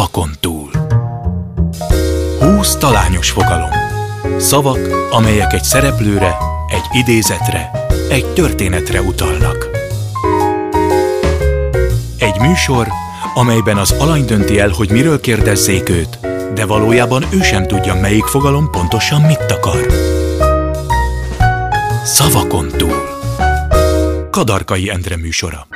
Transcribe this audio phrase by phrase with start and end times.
[0.00, 0.70] Szavakon túl.
[2.38, 3.70] Húsz talányos fogalom.
[4.38, 6.36] Szavak, amelyek egy szereplőre,
[6.68, 7.70] egy idézetre,
[8.10, 9.68] egy történetre utalnak.
[12.18, 12.88] Egy műsor,
[13.34, 16.18] amelyben az alany dönti el, hogy miről kérdezzék őt,
[16.54, 19.86] de valójában ő sem tudja, melyik fogalom pontosan mit akar.
[22.04, 23.08] Szavakon túl.
[24.30, 25.66] Kadarkai Endre műsora.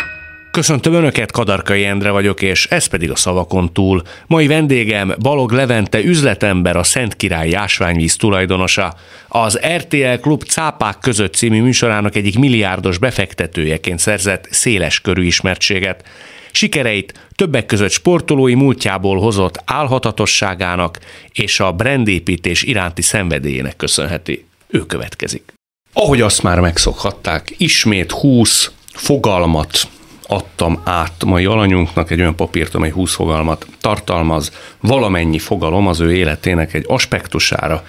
[0.55, 4.03] Köszöntöm Önöket, Kadarkai Endre vagyok, és ez pedig a szavakon túl.
[4.27, 8.95] Mai vendégem Balog Levente üzletember, a Szent Király ásványvíz tulajdonosa.
[9.29, 16.05] Az RTL Klub Cápák között című műsorának egyik milliárdos befektetőjeként szerzett széles körű ismertséget.
[16.53, 20.99] Sikereit többek között sportolói múltjából hozott álhatatosságának
[21.33, 24.45] és a brandépítés iránti szenvedélyének köszönheti.
[24.67, 25.53] Ő következik.
[25.93, 29.89] Ahogy azt már megszokhatták, ismét 20 fogalmat
[30.29, 36.15] adtam át mai alanyunknak egy olyan papírt, amely 20 fogalmat tartalmaz, valamennyi fogalom az ő
[36.15, 37.85] életének egy aspektusára,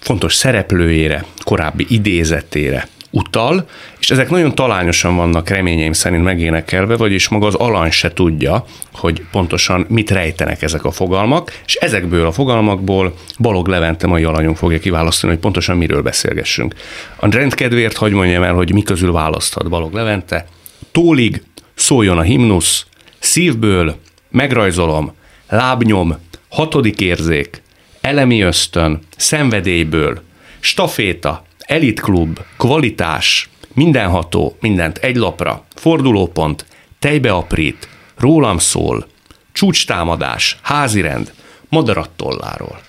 [0.00, 7.46] fontos szereplőjére, korábbi idézetére utal, és ezek nagyon talányosan vannak reményeim szerint megénekelve, vagyis maga
[7.46, 13.14] az alany se tudja, hogy pontosan mit rejtenek ezek a fogalmak, és ezekből a fogalmakból
[13.38, 16.74] Balog Levente mai alanyunk fogja kiválasztani, hogy pontosan miről beszélgessünk.
[17.16, 20.46] A rendkedvéért hagy mondjam el, hogy mi közül választhat Balog Levente,
[20.94, 21.42] tólig
[21.74, 22.86] szóljon a himnusz,
[23.18, 23.96] szívből
[24.30, 25.12] megrajzolom,
[25.48, 26.16] lábnyom,
[26.48, 27.62] hatodik érzék,
[28.00, 30.22] elemi ösztön, szenvedélyből,
[30.60, 36.66] staféta, elitklub, kvalitás, mindenható, mindent egy lapra, fordulópont,
[36.98, 39.06] tejbeaprít, rólam szól,
[39.52, 41.32] csúcstámadás, házirend,
[41.68, 42.80] madarattolláról.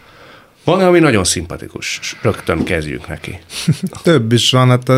[0.64, 3.40] Van, ami nagyon szimpatikus, rögtön kezdjük neki.
[4.04, 4.92] Több is van, hát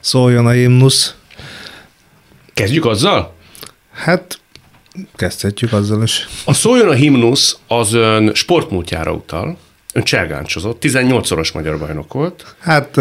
[0.00, 1.14] szóljon a himnusz.
[2.62, 3.32] Kezdjük azzal?
[3.92, 4.40] Hát
[5.16, 6.28] kezdhetjük azzal is.
[6.44, 9.56] A Szóljon a himnusz az ön sportmúltjára utal,
[9.92, 12.54] ön cselgáncsozott, 18-szoros magyar bajnok volt.
[12.58, 12.96] Hát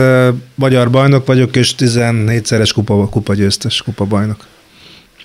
[0.55, 4.45] magyar bajnok vagyok, és 14-szeres kupa, kupa győztes, kupa bajnok.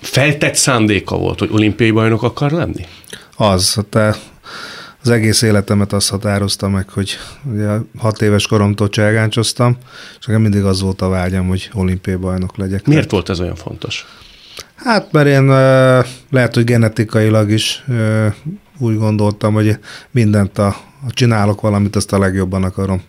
[0.01, 2.85] Feltett szándéka volt, hogy olimpiai bajnok akar lenni?
[3.35, 4.15] Az, te
[5.01, 9.77] az egész életemet azt határozta meg, hogy ugye hat éves koromtól cselgáncsoztam,
[10.19, 12.85] és nekem mindig az volt a vágyam, hogy olimpiai bajnok legyek.
[12.85, 14.05] Miért Tehát, volt ez olyan fontos?
[14.77, 15.45] Hát, mert én
[16.29, 17.85] lehet, hogy genetikailag is
[18.77, 19.79] úgy gondoltam, hogy
[20.11, 20.67] mindent a,
[21.07, 23.01] a csinálok valamit, azt a legjobban akarom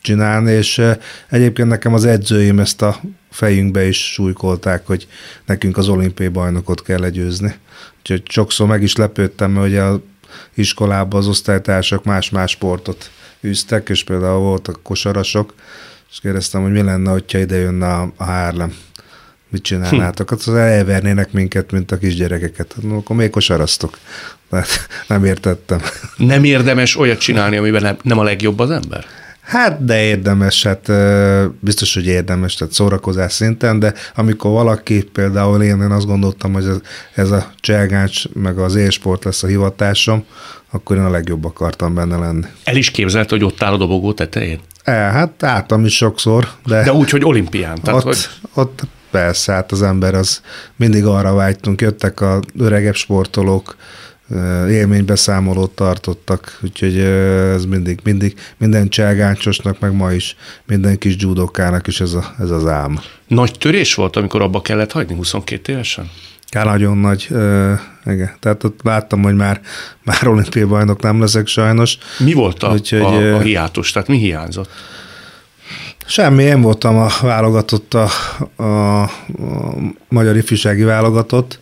[0.00, 0.82] csinálni, és
[1.28, 5.08] egyébként nekem az edzőim ezt a fejünkbe is súlykolták, hogy
[5.46, 7.54] nekünk az olimpiai bajnokot kell legyőzni.
[7.98, 10.00] Úgyhogy sokszor meg is lepődtem, hogy a
[10.54, 13.10] iskolában az osztálytársak más-más sportot
[13.44, 15.54] űztek, és például voltak kosarasok,
[16.10, 18.74] és kérdeztem, hogy mi lenne, hogyha ide jönne a, a Harlem
[19.50, 20.30] mit csinálnátok?
[20.30, 22.74] Hát az elvernének minket, mint a kisgyerekeket.
[22.90, 23.98] Akkor még kosarasztok.
[24.50, 25.80] Hát nem értettem.
[26.16, 29.04] Nem érdemes olyat csinálni, amiben nem a legjobb az ember?
[29.40, 30.90] Hát, de érdemes, hát
[31.60, 36.64] biztos, hogy érdemes, tehát szórakozás szinten, de amikor valaki, például én, én azt gondoltam, hogy
[36.64, 36.80] ez,
[37.14, 40.24] ez a cselgáncs, meg az élsport lesz a hivatásom,
[40.70, 42.46] akkor én a legjobb akartam benne lenni.
[42.64, 44.60] El is képzelt, hogy ott áll a dobogó tetején?
[44.84, 46.82] E, hát álltam is sokszor, de...
[46.82, 47.80] De úgy, hogy olimpián.
[47.82, 48.28] Tehát, ott, hogy...
[48.54, 50.42] ott persze, hát az ember az
[50.76, 53.76] mindig arra vágytunk, jöttek a öregebb sportolók,
[54.68, 60.36] élménybeszámolót tartottak, úgyhogy ez mindig, mindig minden cselgáncsosnak, meg ma is
[60.66, 63.00] minden kis judokának is ez, a, ez az ám.
[63.26, 66.10] Nagy törés volt, amikor abba kellett hagyni 22 évesen?
[66.50, 67.22] Ja, nagyon nagy,
[68.04, 68.30] igen.
[68.40, 69.60] Tehát ott láttam, hogy már,
[70.04, 71.98] már olimpiai bajnok nem leszek sajnos.
[72.18, 73.92] Mi volt a, Úgyhogy, a, a hiátus?
[73.92, 74.70] Tehát mi hiányzott?
[76.10, 78.08] Semmi, én voltam a válogatott, a,
[78.56, 79.08] a, a
[80.08, 81.58] magyar ifjúsági válogatott,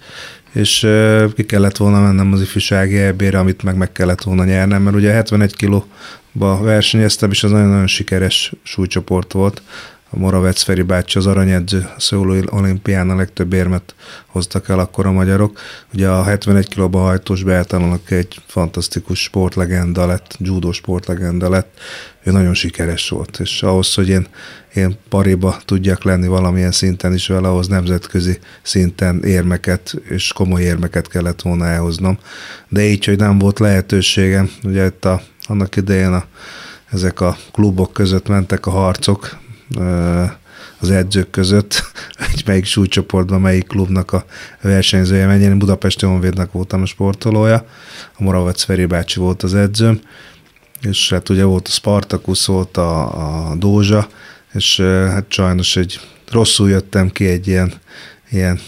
[0.53, 0.87] és
[1.35, 5.13] ki kellett volna mennem az ifjúsági eb amit meg meg kellett volna nyernem, mert ugye
[5.13, 9.63] 71 kilóba versenyeztem, és az nagyon-nagyon sikeres súlycsoport volt.
[10.11, 13.95] Moravec Feri bácsi az aranyedző, a Szólói olimpián a legtöbb érmet
[14.27, 15.59] hoztak el akkor a magyarok.
[15.95, 21.79] Ugye a 71 kilóba hajtós beálltanak egy fantasztikus sportlegenda lett, judo sportlegenda lett,
[22.23, 24.27] ő nagyon sikeres volt, és ahhoz, hogy én,
[24.75, 31.09] én pariba tudjak lenni valamilyen szinten is vele, ahhoz nemzetközi szinten érmeket és komoly érmeket
[31.09, 32.19] kellett volna elhoznom.
[32.69, 36.25] De így, hogy nem volt lehetőségem, ugye itt a, annak idején a,
[36.91, 39.45] ezek a klubok között mentek a harcok,
[40.81, 41.83] az edzők között,
[42.31, 44.25] hogy melyik súlycsoportban, melyik klubnak a
[44.61, 45.51] versenyzője menjen.
[45.51, 47.67] Én Budapesti Honvédnak voltam a sportolója,
[48.17, 50.01] a Moravec Feri bácsi volt az edzőm,
[50.81, 54.09] és hát ugye volt a Spartacus, volt a, a Dózsa,
[54.53, 57.73] és hát sajnos egy rosszul jöttem ki egy ilyen,
[58.31, 58.61] ilyen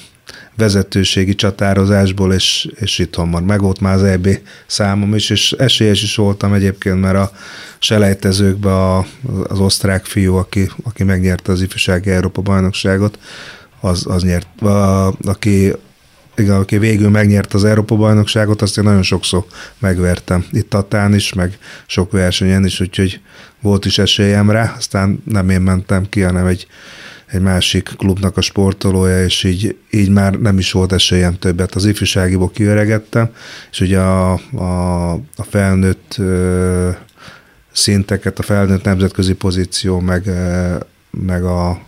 [0.59, 3.43] vezetőségi csatározásból, és, és itthon van.
[3.43, 4.29] Meg volt már az EB
[4.67, 7.31] számom is, és esélyes is voltam egyébként, mert a
[7.79, 8.99] selejtezőkben a,
[9.49, 13.19] az osztrák fiú, aki, aki megnyerte az ifjúsági Európa bajnokságot,
[13.81, 15.73] az, az nyert, a, aki
[16.37, 19.45] igen, aki végül megnyert az Európa-bajnokságot, azt én nagyon sokszor
[19.79, 20.45] megvertem.
[20.53, 23.21] Itt Tatán is, meg sok versenyen is, úgyhogy
[23.61, 26.67] volt is esélyem rá, aztán nem én mentem ki, hanem egy,
[27.31, 31.75] egy másik klubnak a sportolója, és így, így már nem is volt esélyem többet.
[31.75, 33.31] Az ifjúságiból kiöregettem,
[33.71, 36.91] és ugye a, a, a felnőtt ö,
[37.73, 40.31] szinteket, a felnőtt nemzetközi pozíció, meg,
[41.11, 41.81] meg a,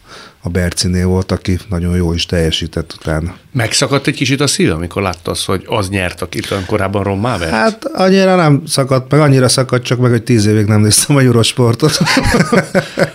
[0.42, 3.34] a Bercinél volt, aki nagyon jó is teljesített utána.
[3.52, 7.38] Megszakadt egy kicsit a szíve, amikor látta azt, hogy az nyert, akit olyan korábban rommá
[7.38, 7.50] vert?
[7.50, 11.20] Hát annyira nem szakadt, meg annyira szakadt csak meg, hogy tíz évig nem néztem a
[11.20, 11.98] Eurosportot.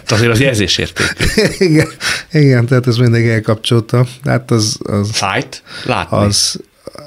[0.08, 1.42] azért az jelzésértékű.
[1.66, 1.88] igen,
[2.32, 4.06] igen, tehát ez mindig elkapcsolta.
[4.24, 4.78] Hát az...
[4.84, 5.64] az Fájt?
[5.86, 6.18] Látni?
[6.18, 6.60] Az,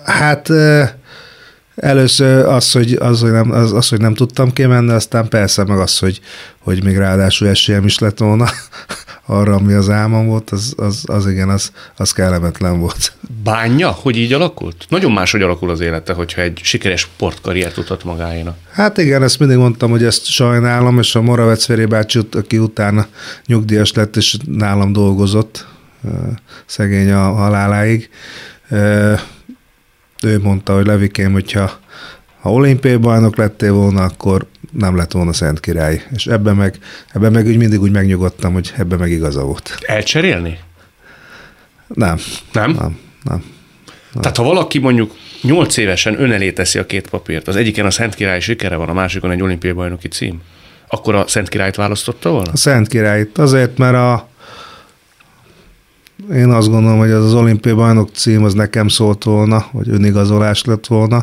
[0.05, 0.50] hát
[1.76, 5.79] először az, hogy, az, hogy nem, az, az, hogy nem tudtam kimenni, aztán persze meg
[5.79, 6.21] az, hogy,
[6.59, 8.49] hogy még ráadásul esélyem is lett volna
[9.31, 13.13] arra, ami az álmom volt, az, az, az igen, az, az kellemetlen volt.
[13.43, 14.87] Bánja, hogy így alakult?
[14.89, 18.57] Nagyon máshogy alakul az élete, hogyha egy sikeres sportkarriert tudhat magáénak.
[18.73, 23.07] Hát igen, ezt mindig mondtam, hogy ezt sajnálom, és a Moravec Feri bácsi, aki utána
[23.47, 25.67] nyugdíjas lett, és nálam dolgozott,
[26.67, 28.11] szegény a haláláig,
[30.23, 31.79] ő mondta, hogy Levikém, hogyha
[32.40, 36.02] ha olimpiai bajnok lettél volna, akkor nem lett volna Szent Király.
[36.14, 36.79] És ebben meg,
[37.14, 39.79] ebben meg úgy mindig úgy megnyugodtam, hogy ebben meg igaza volt.
[39.87, 40.58] Elcserélni?
[41.87, 42.19] Nem.
[42.52, 42.70] Nem?
[42.70, 42.99] Nem.
[43.23, 43.43] nem.
[44.20, 45.12] Tehát ha valaki mondjuk
[45.43, 48.93] nyolc évesen önelé teszi a két papírt, az egyiken a Szent Király sikere van, a
[48.93, 50.43] másikon egy olimpiai bajnoki cím,
[50.88, 52.52] akkor a Szent Királyt választotta volna?
[52.52, 53.38] A Szent Királyt.
[53.38, 54.29] Azért, mert a,
[56.35, 60.65] én azt gondolom, hogy az az olimpiai bajnok cím az nekem szólt volna, vagy önigazolás
[60.65, 61.17] lett volna.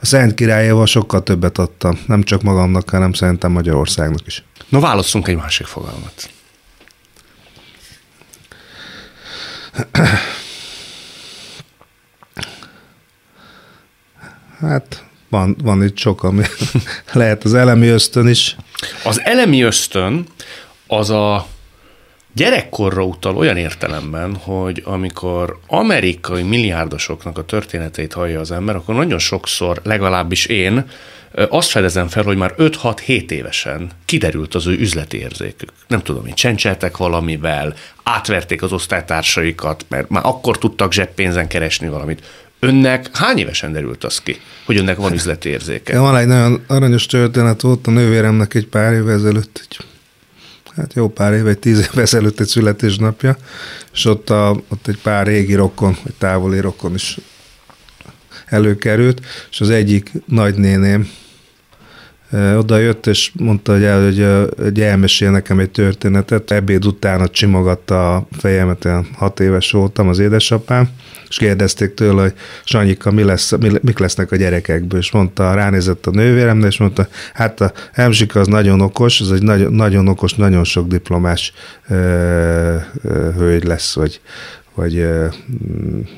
[0.00, 4.44] A Szent Királyéval sokkal többet adtam, nem csak magamnak, hanem szerintem Magyarországnak is.
[4.68, 6.30] No, válasszunk egy másik fogalmat.
[14.60, 16.42] Hát van, van itt sok, ami
[17.12, 18.56] lehet az elemi ösztön is.
[19.04, 20.26] Az elemi ösztön
[20.86, 21.46] az a
[22.34, 29.18] gyerekkorra utal olyan értelemben, hogy amikor amerikai milliárdosoknak a történeteit hallja az ember, akkor nagyon
[29.18, 30.84] sokszor, legalábbis én,
[31.48, 35.68] azt fedezem fel, hogy már 5-6-7 évesen kiderült az ő üzleti érzékük.
[35.86, 42.26] Nem tudom, hogy csencseltek valamivel, átverték az osztálytársaikat, mert már akkor tudtak zseppénzen keresni valamit.
[42.58, 45.92] Önnek hány évesen derült az ki, hogy önnek van üzleti érzéke?
[45.92, 49.78] Ja, van egy nagyon aranyos történet, volt a nővéremnek egy pár évvel ezelőtt egy
[50.76, 53.36] hát jó pár év, egy tíz év ezelőtt egy születésnapja,
[53.92, 57.18] és ott, a, ott egy pár régi rokon, vagy távoli rokon is
[58.46, 61.10] előkerült, és az egyik nagynéném
[62.56, 64.26] oda jött, és mondta, hogy, el, hogy,
[64.62, 66.50] hogy elmesél nekem egy történetet.
[66.50, 70.88] Ebéd után ott csimogatta a fejemet, olyan hat éves voltam, az édesapám,
[71.28, 72.34] és kérdezték tőle, hogy
[72.64, 77.08] Sanyika, mi lesz, mi, mik lesznek a gyerekekből, és mondta, ránézett a nővéremre, és mondta,
[77.34, 81.52] hát a Emzsika az nagyon okos, az egy nagyon, nagyon okos, nagyon sok diplomás
[81.88, 81.94] ö,
[83.02, 84.20] ö, hölgy lesz, vagy,
[84.74, 85.26] vagy ö,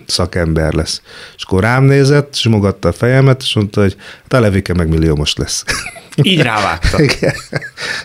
[0.07, 1.03] szakember lesz.
[1.37, 5.35] És akkor rám nézett, simogatta a fejemet, és mondta, hogy hát a Levike meg milliómos
[5.35, 5.65] lesz.
[6.23, 7.03] Így rávágta.
[7.03, 7.35] Igen.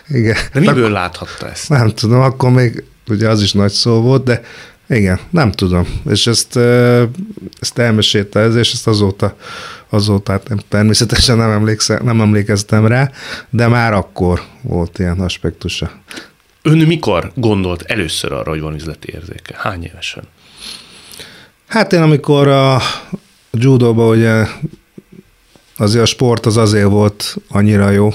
[0.08, 0.36] Igen.
[0.52, 1.68] De miből láthatta ezt?
[1.68, 4.42] Nem tudom, akkor még ugye az is nagy szó volt, de
[4.88, 6.00] igen, nem tudom.
[6.10, 6.56] És ezt,
[7.60, 9.36] ezt elmesélte ez, és ezt azóta,
[9.88, 13.10] azóta hát nem, természetesen nem, emlékszem, nem emlékeztem rá,
[13.50, 15.90] de már akkor volt ilyen aspektusa.
[16.62, 19.54] Ön mikor gondolt először arra, hogy van üzleti érzéke?
[19.56, 20.24] Hány évesen?
[21.72, 22.80] Hát én amikor a
[23.50, 24.46] judóban ugye
[25.76, 28.10] azért a sport az azért volt annyira jó,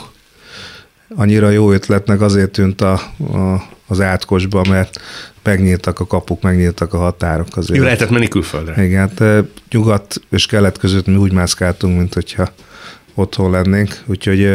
[1.16, 2.94] annyira jó ötletnek azért tűnt a,
[3.34, 5.02] a, az átkosba, mert
[5.44, 7.48] megnyíltak a kapuk, megnyíltak a határok.
[7.52, 7.78] Azért.
[7.78, 8.86] Jó, lehetett menni külföldre.
[8.86, 12.50] Igen, hát nyugat és kelet között mi úgy mászkáltunk, mint hogyha
[13.14, 14.50] otthon lennénk, úgyhogy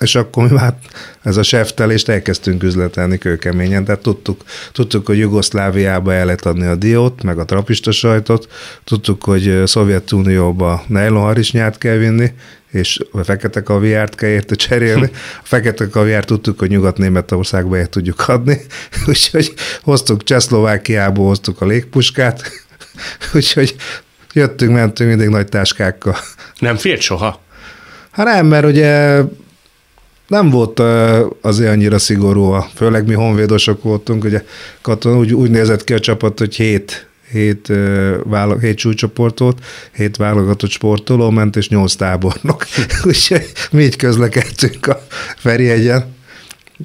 [0.00, 0.74] és akkor mi már
[1.22, 6.74] ez a seftelést elkezdtünk üzletelni kőkeményen, tehát tudtuk, tudtuk, hogy Jugoszláviába el lehet adni a
[6.74, 8.48] diót, meg a trapista sajtot,
[8.84, 12.32] tudtuk, hogy Szovjetunióba nejlonharisnyát kell vinni,
[12.70, 15.10] és a fekete kaviárt kell érte cserélni.
[15.14, 18.60] A fekete kaviárt tudtuk, hogy Nyugat-Németországba el tudjuk adni,
[19.08, 22.50] úgyhogy hoztuk Csehszlovákiából, hoztuk a légpuskát,
[23.34, 23.76] úgyhogy
[24.32, 26.16] jöttünk, mentünk mindig nagy táskákkal.
[26.58, 27.40] Nem félt soha?
[28.10, 29.22] Hát nem, mert ugye
[30.30, 30.82] nem volt
[31.40, 34.44] azért annyira szigorú, főleg mi honvédosok voltunk, ugye
[34.80, 37.72] katon úgy, úgy nézett ki a csapat, hogy hét, hét,
[38.24, 39.58] vála, hét súlycsoportot,
[39.92, 42.66] hét válogatott sportoló ment, és nyolc tábornok.
[43.04, 45.06] Úgyhogy mi így közlekedtünk a
[45.36, 46.14] Ferihegyen.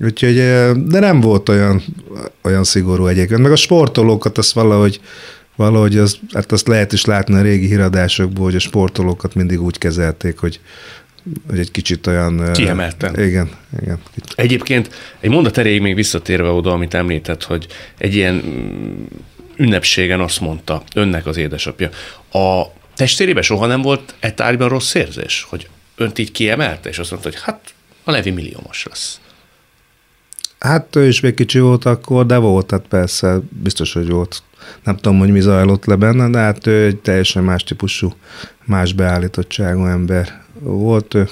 [0.03, 0.35] Úgyhogy,
[0.85, 1.83] de nem volt olyan,
[2.43, 3.41] olyan szigorú egyébként.
[3.41, 4.99] Meg a sportolókat azt valahogy,
[5.55, 9.77] valahogy az, hát azt lehet is látni a régi híradásokból, hogy a sportolókat mindig úgy
[9.77, 10.59] kezelték, hogy,
[11.49, 12.51] hogy egy kicsit olyan...
[12.53, 13.19] Kiemelten.
[13.19, 13.49] Igen,
[13.81, 13.99] igen.
[14.35, 14.89] Egyébként
[15.19, 17.67] egy mondat erejéig még visszatérve oda, amit említett, hogy
[17.97, 18.43] egy ilyen
[19.55, 21.89] ünnepségen azt mondta önnek az édesapja.
[22.31, 22.63] A
[22.95, 27.29] testvérében soha nem volt e tárgyban rossz érzés, hogy önt így kiemelte, és azt mondta,
[27.29, 29.19] hogy hát a Levi milliómos lesz.
[30.59, 34.43] Hát ő is még kicsi volt akkor, de volt, hát persze, biztos, hogy volt.
[34.83, 38.13] Nem tudom, hogy mi zajlott le benne, de hát ő egy teljesen más típusú,
[38.63, 41.13] más beállítottságú ember volt.
[41.13, 41.29] Ő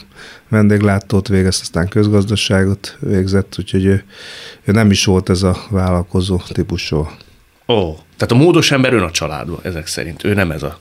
[0.50, 4.04] vendéglátót végez, aztán közgazdaságot végzett, úgyhogy ő,
[4.64, 6.98] ő nem is volt ez a vállalkozó típusú.
[7.68, 10.24] Ó, tehát a módos ember ön a családban, ezek szerint.
[10.24, 10.76] Ő nem ez a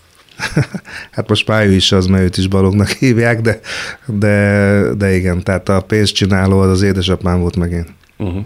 [1.13, 3.61] hát most már ő is az, mert őt is balognak hívják, de,
[4.07, 7.87] de, de igen, tehát a pénzcsináló az az édesapám volt meg én.
[8.19, 8.45] Uh-huh.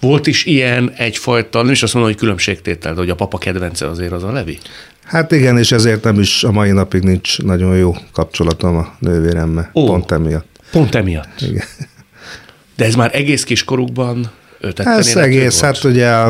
[0.00, 3.88] Volt is ilyen egyfajta, nem is azt mondom, hogy különbségtétel, de hogy a papa kedvence
[3.88, 4.58] azért az a Levi?
[5.04, 9.70] Hát igen, és ezért nem is a mai napig nincs nagyon jó kapcsolatom a nővéremmel.
[9.74, 10.46] Ó, pont emiatt.
[10.70, 11.40] Pont emiatt?
[11.40, 11.64] Igen.
[12.76, 14.30] De ez már egész kiskorukban
[14.74, 15.74] Ez egész, volt?
[15.74, 16.24] hát ugye,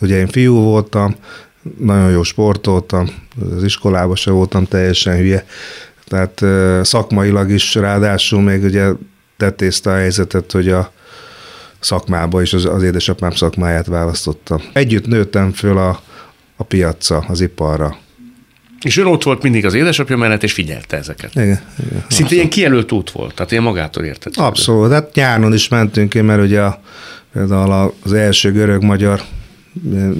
[0.00, 1.16] ugye én fiú voltam,
[1.78, 3.08] nagyon jó sportoltam,
[3.56, 5.46] az iskolában se voltam teljesen hülye,
[6.08, 6.42] tehát
[6.86, 8.88] szakmailag is ráadásul még ugye
[9.36, 10.92] tettézte a helyzetet, hogy a
[11.84, 14.62] szakmába is az, az édesapám szakmáját választottam.
[14.72, 16.00] Együtt nőttem föl a,
[16.56, 17.96] a piacra, az iparra.
[18.80, 21.30] És ön ott volt mindig az édesapja mellett, és figyelte ezeket.
[21.34, 21.46] Igen.
[21.46, 22.30] igen Szinte abszolút.
[22.30, 24.36] ilyen kijelölt út volt, tehát ilyen magától értett.
[24.36, 26.80] Abszolút, hát nyáron is mentünk én, mert ugye a,
[27.32, 29.22] például az első görög-magyar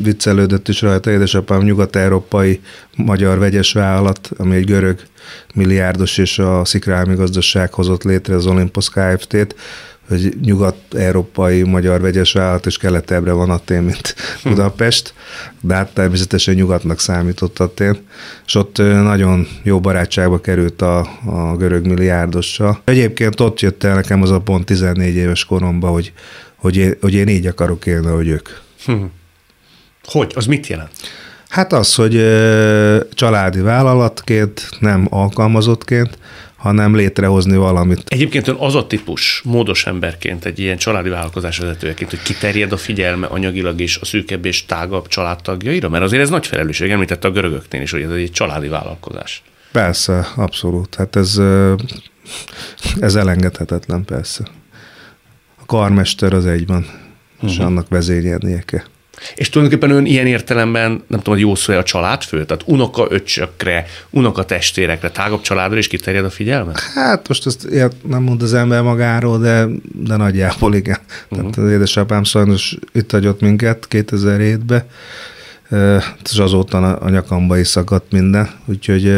[0.02, 2.60] viccelődött is rajta édesapám nyugat-európai
[2.96, 5.00] magyar vegyes vállalat, ami egy görög
[5.54, 9.54] milliárdos és a szikrálmi gazdaság hozott létre az Olympus Kft-t,
[10.08, 14.48] hogy nyugat-európai magyar vegyes vállalat, és keletebbre van Atén, mint hm.
[14.48, 15.14] Budapest,
[15.60, 17.98] de hát természetesen nyugatnak számított Atén,
[18.46, 22.80] és ott nagyon jó barátságba került a, a görög milliárdossal.
[22.84, 26.12] Egyébként ott jött el nekem az a pont 14 éves koromban, hogy,
[26.56, 28.48] hogy, én, hogy én így akarok élni, hogy ők.
[28.84, 29.02] Hm.
[30.04, 30.32] Hogy?
[30.34, 30.90] Az mit jelent?
[31.48, 32.12] Hát az, hogy
[33.10, 36.18] családi vállalatként, nem alkalmazottként,
[36.64, 38.02] hanem létrehozni valamit.
[38.08, 42.76] Egyébként ön az a típus, módos emberként, egy ilyen családi vállalkozás vezetőjeként, hogy kiterjed a
[42.76, 45.88] figyelme anyagilag is a szűkebb és tágabb családtagjaira?
[45.88, 49.42] Mert azért ez nagy felelősség, említette a görögöknél is, hogy ez egy családi vállalkozás.
[49.72, 50.94] Persze, abszolút.
[50.94, 51.40] Hát ez,
[53.00, 54.44] ez elengedhetetlen, persze.
[55.60, 57.50] A karmester az egyben, uh-huh.
[57.50, 57.66] és mhm.
[57.66, 58.84] annak vezényelnie kell.
[59.34, 63.86] És tulajdonképpen ön ilyen értelemben, nem tudom, hogy jó szó a családfő, tehát unoka öcsökre,
[64.10, 66.72] unoka testvérekre, tágabb családra is kiterjed a figyelme?
[66.94, 67.68] Hát most ezt
[68.08, 70.98] nem mond az ember magáról, de, de nagyjából igen.
[71.28, 71.50] Uh-huh.
[71.50, 74.84] Tehát az édesapám sajnos itt hagyott minket 2007-ben,
[76.24, 79.12] és azóta a nyakamba is szakadt minden, úgyhogy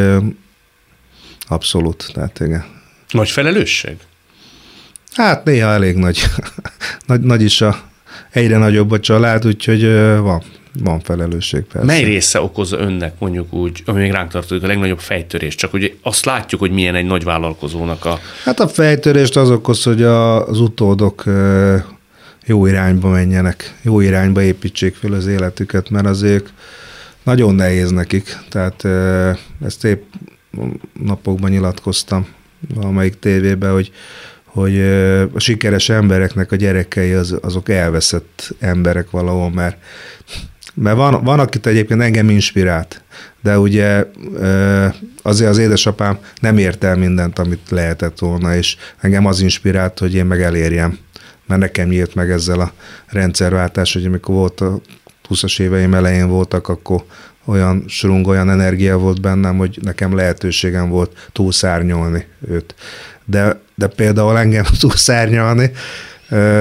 [1.48, 2.64] abszolút, tehát igen.
[3.10, 3.96] Nagy felelősség?
[5.12, 6.22] Hát néha elég nagy.
[7.06, 7.82] nagy, nagy is a
[8.30, 9.82] egyre nagyobb a család, úgyhogy
[10.20, 10.42] van,
[10.82, 11.86] van felelősség persze.
[11.86, 15.54] Mely része okozza önnek mondjuk úgy, ami még ránk tartozik, a legnagyobb fejtörés?
[15.54, 18.18] Csak ugye azt látjuk, hogy milyen egy nagy vállalkozónak a...
[18.44, 21.24] Hát a fejtörést az okoz, hogy az utódok
[22.46, 26.52] jó irányba menjenek, jó irányba építsék fel az életüket, mert azért
[27.22, 28.36] nagyon nehéz nekik.
[28.50, 28.84] Tehát
[29.64, 30.02] ezt épp
[31.04, 32.26] napokban nyilatkoztam
[32.74, 33.92] valamelyik tévében, hogy
[34.56, 34.80] hogy
[35.34, 39.76] a sikeres embereknek a gyerekei az, azok elveszett emberek valahol, mert,
[40.74, 43.02] mert van, van, akit egyébként engem inspirált,
[43.42, 44.04] de ugye
[45.22, 50.14] azért az édesapám nem ért el mindent, amit lehetett volna, és engem az inspirált, hogy
[50.14, 50.98] én meg elérjem,
[51.46, 52.72] mert nekem nyílt meg ezzel a
[53.06, 54.80] rendszerváltás, hogy amikor volt a
[55.28, 57.04] 20-as éveim elején voltak, akkor
[57.44, 62.74] olyan srung, olyan energia volt bennem, hogy nekem lehetőségem volt túlszárnyolni őt
[63.26, 65.70] de, de például engem túlszárnyalni,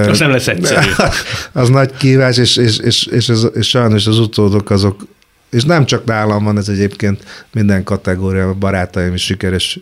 [0.09, 0.89] az nem lesz egyszerű.
[1.51, 5.05] az nagy kívás, és, és, és, és, ez, és sajnos az utódok azok,
[5.49, 9.79] és nem csak nálam van ez egyébként minden kategória, a barátaim is sikeres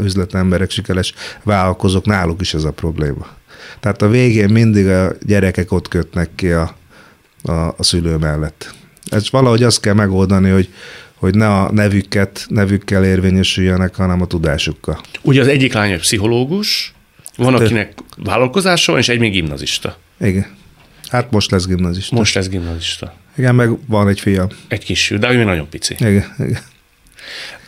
[0.00, 3.26] üzletemberek, sikeres vállalkozók, náluk is ez a probléma.
[3.80, 6.74] Tehát a végén mindig a gyerekek ott kötnek ki a,
[7.42, 8.74] a, a szülő mellett.
[9.10, 10.68] Ez valahogy azt kell megoldani, hogy,
[11.18, 15.00] hogy ne a nevüket, nevükkel érvényesüljenek, hanem a tudásukkal.
[15.22, 16.92] Ugye az egyik lány egy pszichológus,
[17.36, 19.98] van, hát, akinek vállalkozása van, és egy még gimnazista.
[20.20, 20.46] Igen.
[21.08, 22.16] Hát most lesz gimnazista.
[22.16, 23.14] Most lesz gimnazista.
[23.36, 24.48] Igen, meg van egy fiam.
[24.68, 25.94] Egy kis de ő még nagyon pici.
[25.98, 26.62] Igen, igen.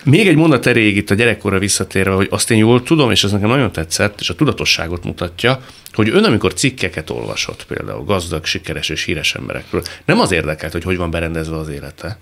[0.04, 3.30] Még egy mondat erejéig itt a gyerekkorra visszatérve, hogy azt én jól tudom, és ez
[3.30, 8.88] nekem nagyon tetszett, és a tudatosságot mutatja, hogy ön, amikor cikkeket olvasott, például gazdag, sikeres
[8.88, 12.18] és híres emberekről, nem az érdekelt, hogy hogy van berendezve az élete,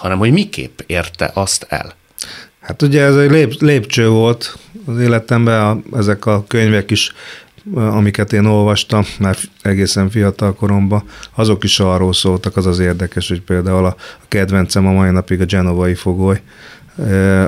[0.00, 1.94] hanem hogy miképp érte azt el.
[2.60, 7.12] Hát ugye ez egy lép, lépcső volt az életemben, a, ezek a könyvek is,
[7.74, 11.02] amiket én olvastam, már egészen fiatal koromban,
[11.34, 15.40] azok is arról szóltak, az az érdekes, hogy például a, a kedvencem a mai napig
[15.40, 16.40] a genovai fogoly,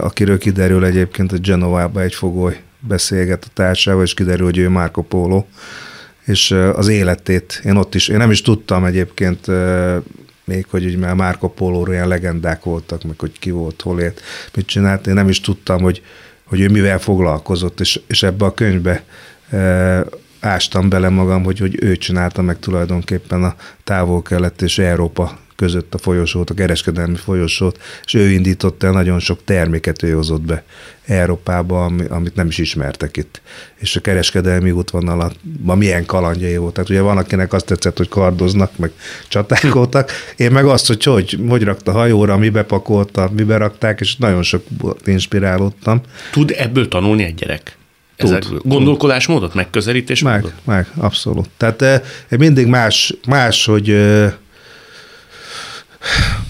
[0.01, 5.03] akiről kiderül egyébként, hogy Genovába egy fogoly beszélget a társával, és kiderül, hogy ő Marco
[5.03, 5.45] Polo,
[6.25, 9.47] és az életét, én ott is, én nem is tudtam egyébként
[10.45, 14.21] még, hogy úgy már Marco Polo ilyen legendák voltak, meg hogy ki volt, hol ért,
[14.55, 16.03] mit csinált, én nem is tudtam, hogy,
[16.45, 19.05] hogy ő mivel foglalkozott, és, és ebbe a könyvbe
[19.51, 20.05] e,
[20.41, 25.99] ástam bele magam, hogy, hogy ő csinálta meg tulajdonképpen a távol-kelet és Európa között a
[25.99, 30.65] folyosót, a kereskedelmi folyosót, és ő indította el nagyon sok terméket, ő hozott be
[31.07, 33.41] Európába, amit nem is ismertek itt.
[33.79, 36.75] És a kereskedelmi útvonalatban milyen kalandjai volt.
[36.75, 38.91] Tehát ugye van, akinek azt tetszett, hogy kardoznak, meg
[39.29, 40.11] csatálkoltak.
[40.37, 44.65] Én meg azt, hogy hogy, hogy rakta hajóra, mibe pakolta, mibe rakták, és nagyon sok
[45.05, 46.01] inspirálódtam.
[46.33, 47.77] Tud ebből tanulni egy gyerek?
[48.17, 51.49] Ezek tud, gondolkodásmódot, megközelítés meg, meg, abszolút.
[51.57, 54.33] Tehát eh, mindig más, más hogy eh,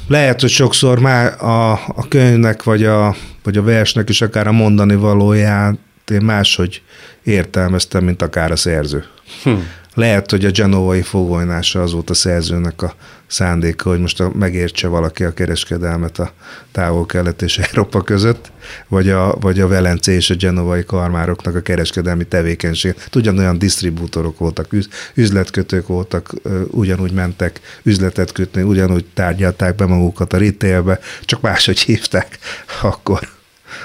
[0.08, 4.52] lehet, hogy sokszor már a, a könyvnek, vagy a, vagy a versnek is akár a
[4.52, 5.76] mondani valóját
[6.10, 6.82] én máshogy
[7.22, 9.04] értelmeztem, mint akár a szerző.
[9.42, 9.50] Hm.
[9.94, 12.94] Lehet, hogy a genovai fogojnása az volt a szerzőnek a
[13.26, 16.32] szándéka, hogy most a, megértse valaki a kereskedelmet a
[16.72, 18.52] távol-kelet és Európa között,
[18.88, 22.94] vagy a, vagy a Velence és a genovai karmároknak a kereskedelmi tevékenység.
[23.14, 26.34] Ugyanolyan disztribútorok voltak, üz, üzletkötők voltak,
[26.70, 32.38] ugyanúgy mentek üzletet kötni, ugyanúgy tárgyalták be magukat a retailbe, csak máshogy hívták
[32.82, 33.28] akkor.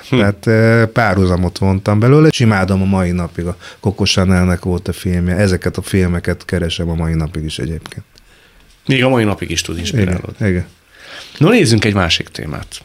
[0.09, 0.17] Hm.
[0.17, 3.45] Tehát párhuzamot vontam belőle, és imádom a mai napig.
[3.45, 8.05] A Coco Chanelnek volt a filmje, ezeket a filmeket keresem a mai napig is egyébként.
[8.85, 10.19] Még a mai napig is tud inspirálni.
[10.35, 10.67] Igen, igen.
[11.37, 12.81] No, nézzünk egy másik témát.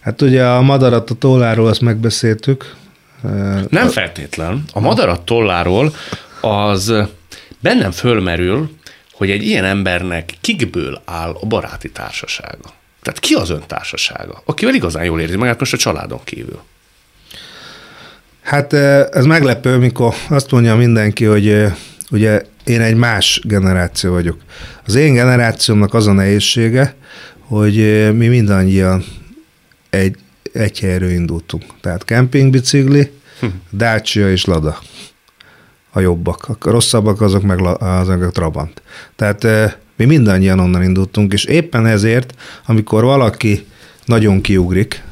[0.00, 2.74] Hát ugye a madarat a tolláról azt megbeszéltük.
[3.68, 3.88] Nem a...
[3.88, 4.64] feltétlen.
[4.72, 5.94] A madarat tolláról
[6.40, 6.92] az
[7.58, 8.70] bennem fölmerül,
[9.12, 12.72] hogy egy ilyen embernek kikből áll a baráti társasága.
[13.02, 16.60] Tehát ki az ön társasága, akivel igazán jól érzi magát most a családon kívül?
[18.42, 18.72] Hát
[19.12, 21.66] ez meglepő, mikor azt mondja mindenki, hogy
[22.10, 24.36] ugye én egy más generáció vagyok.
[24.86, 26.94] Az én generációmnak az a nehézsége,
[27.38, 27.74] hogy
[28.16, 29.04] mi mindannyian
[29.90, 30.16] egy,
[30.52, 31.64] egy helyről indultunk.
[31.80, 33.10] Tehát kempingbicikli,
[33.40, 33.46] hm.
[33.72, 34.78] Dacia és Lada.
[35.92, 36.48] A jobbak.
[36.48, 38.82] A rosszabbak azok meg az a Trabant.
[39.16, 39.46] Tehát
[40.00, 42.34] mi mindannyian onnan indultunk, és éppen ezért,
[42.66, 43.66] amikor valaki
[44.04, 45.02] nagyon kiugrik,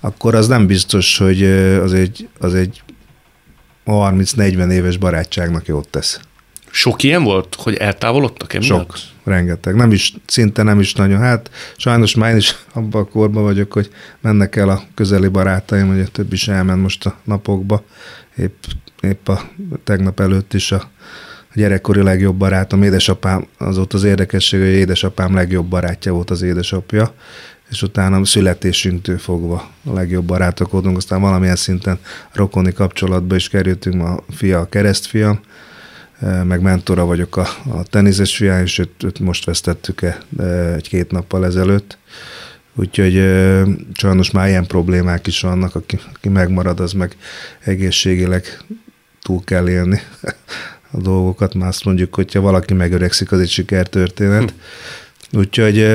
[0.00, 1.44] akkor az nem biztos, hogy
[1.82, 2.82] az egy, az egy
[3.86, 6.20] 30-40 éves barátságnak jót tesz.
[6.70, 8.68] Sok ilyen volt, hogy eltávolodtak emiatt?
[8.68, 9.74] Sok, rengeteg.
[9.74, 11.18] Nem is, szinte nem is nagyon.
[11.18, 15.88] Hát sajnos már én is abban a korban vagyok, hogy mennek el a közeli barátaim,
[15.88, 17.84] hogy a többi is elment most a napokba.
[18.36, 18.62] Épp,
[19.00, 19.50] épp a
[19.84, 20.90] tegnap előtt is a
[21.50, 26.42] a gyerekkori legjobb barátom, édesapám, az ott az érdekesség, hogy édesapám legjobb barátja volt az
[26.42, 27.14] édesapja,
[27.70, 31.98] és utána születésünktől fogva a legjobb barátok voltunk, aztán valamilyen szinten
[32.32, 35.40] rokoni kapcsolatba is kerültünk, a fia a keresztfiam,
[36.44, 40.18] meg mentora vagyok a, a teniszes fiá, és őt, őt most vesztettük -e
[40.74, 41.98] egy-két nappal ezelőtt.
[42.74, 47.16] Úgyhogy e, sajnos már ilyen problémák is vannak, aki, aki megmarad, az meg
[47.60, 48.44] egészségileg
[49.22, 50.00] túl kell élni
[50.90, 54.54] a dolgokat, már azt mondjuk, hogyha valaki megöregszik, az egy sikertörténet.
[55.30, 55.38] Hm.
[55.38, 55.86] Úgyhogy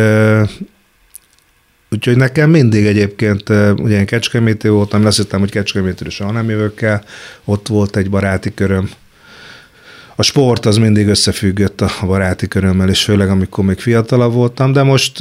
[1.90, 6.82] Úgyhogy nekem mindig egyébként, ugye én Kecskeméti voltam, azt hittem, hogy Kecskemétről soha nem jövök
[6.82, 7.04] el,
[7.44, 8.90] ott volt egy baráti köröm,
[10.16, 14.84] a sport az mindig összefüggött a baráti körömmel, és főleg amikor még fiatalabb voltam, de
[14.84, 15.20] most,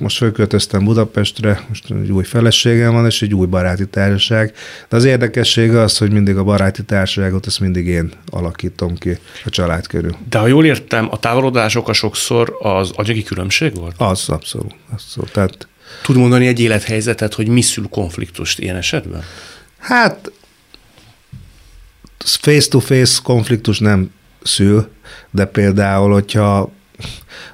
[0.00, 4.52] most fölköltöztem Budapestre, most egy új feleségem van, és egy új baráti társaság.
[4.88, 9.50] De az érdekessége az, hogy mindig a baráti társaságot, ezt mindig én alakítom ki a
[9.50, 10.16] család körül.
[10.28, 13.94] De ha jól értem, a távolodások a sokszor az agyagi különbség volt?
[13.98, 14.74] Az, abszolút.
[14.92, 15.32] abszolút.
[15.32, 15.68] Tehát,
[16.02, 19.22] Tud mondani egy élethelyzetet, hogy mi szül konfliktust ilyen esetben?
[19.78, 20.32] Hát
[22.18, 24.10] face-to-face konfliktus nem
[24.42, 24.88] szül,
[25.30, 26.72] de például, hogyha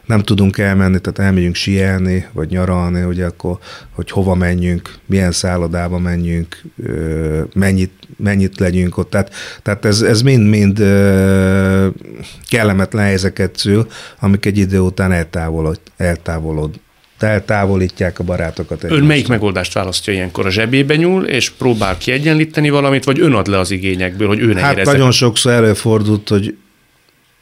[0.05, 3.59] nem tudunk elmenni, tehát elmegyünk sielni, vagy nyaralni, hogy akkor,
[3.91, 6.63] hogy hova menjünk, milyen szállodába menjünk,
[7.55, 9.11] mennyit, mennyit legyünk ott.
[9.11, 10.79] Tehát, tehát ez, ez mind-mind
[12.49, 13.87] kellemetlen helyzeket szül,
[14.21, 16.75] amik egy idő után eltávolod, eltávolod,
[17.19, 18.83] eltávolítják a barátokat.
[18.83, 19.09] Ön egymást.
[19.09, 20.47] melyik megoldást választja ilyenkor?
[20.47, 24.53] A zsebébe nyúl, és próbál kiegyenlíteni valamit, vagy ön ad le az igényekből, hogy ő
[24.53, 26.57] ne Hát nagyon sokszor előfordult, hogy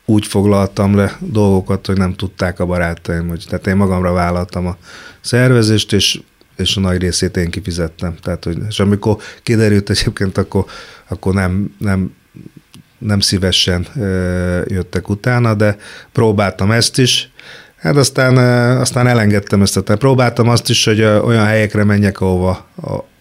[0.04, 4.76] úgy foglaltam le dolgokat, hogy nem tudták a barátaim, hogy tehát én magamra vállaltam a
[5.20, 6.20] szervezést, és,
[6.56, 8.14] és a nagy részét én kifizettem.
[8.22, 10.64] Tehát, hogy, és amikor kiderült egyébként, akkor,
[11.08, 12.14] akkor nem, nem,
[12.98, 15.76] nem szívesen ö, jöttek utána, de
[16.12, 17.30] próbáltam ezt is,
[17.82, 18.36] Hát aztán,
[18.78, 22.66] aztán elengedtem ezt, tehát próbáltam azt is, hogy olyan helyekre menjek, ahova,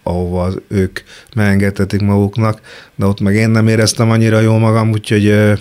[0.02, 1.00] ahova ők
[1.34, 2.60] megengedhetik maguknak,
[2.94, 5.52] de ott meg én nem éreztem annyira jó magam, úgyhogy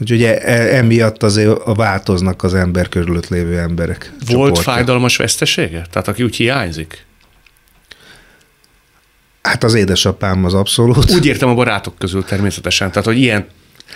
[0.00, 4.12] Úgyhogy e, e, emiatt azért változnak az ember körülött lévő emberek.
[4.26, 4.62] Volt csoportja.
[4.62, 5.86] fájdalmas vesztesége?
[5.90, 7.04] Tehát aki úgy hiányzik?
[9.42, 11.10] Hát az édesapám az abszolút.
[11.10, 13.46] Úgy értem a barátok közül természetesen, tehát hogy ilyen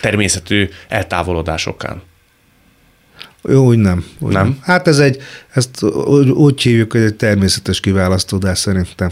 [0.01, 2.01] természetű eltávolodásokán.
[3.49, 4.05] Jó, úgy nem.
[4.19, 4.43] Úgy nem?
[4.43, 4.59] nem?
[4.61, 5.21] Hát ez egy,
[5.53, 9.09] ezt úgy, úgy hívjuk, hogy egy természetes kiválasztódás szerintem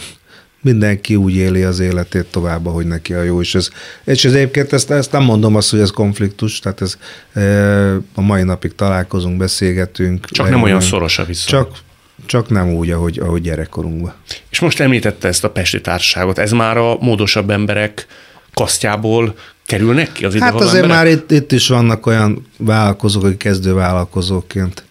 [0.63, 3.69] mindenki úgy éli az életét tovább, hogy neki a jó, és ez,
[4.03, 6.97] és ez egyébként ezt, ezt nem mondom azt, hogy ez konfliktus, tehát ez
[7.33, 10.25] e, a mai napig találkozunk, beszélgetünk.
[10.29, 11.59] Csak nem olyan szoros a viszony.
[11.59, 11.77] Csak,
[12.25, 14.13] csak nem úgy, ahogy, ahogy gyerekkorunkban.
[14.49, 18.07] És most említette ezt a Pesti Társaságot, ez már a módosabb emberek
[18.53, 20.95] kasztjából kerülnek ki az Hát azért emberek?
[20.95, 24.83] már itt, itt is vannak olyan vállalkozók, akik kezdő vállalkozóként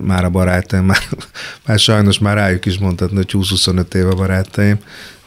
[0.00, 1.02] már a barátaim, már,
[1.66, 4.78] már sajnos már rájuk is mondhatni, hogy 20-25 éve barátaim,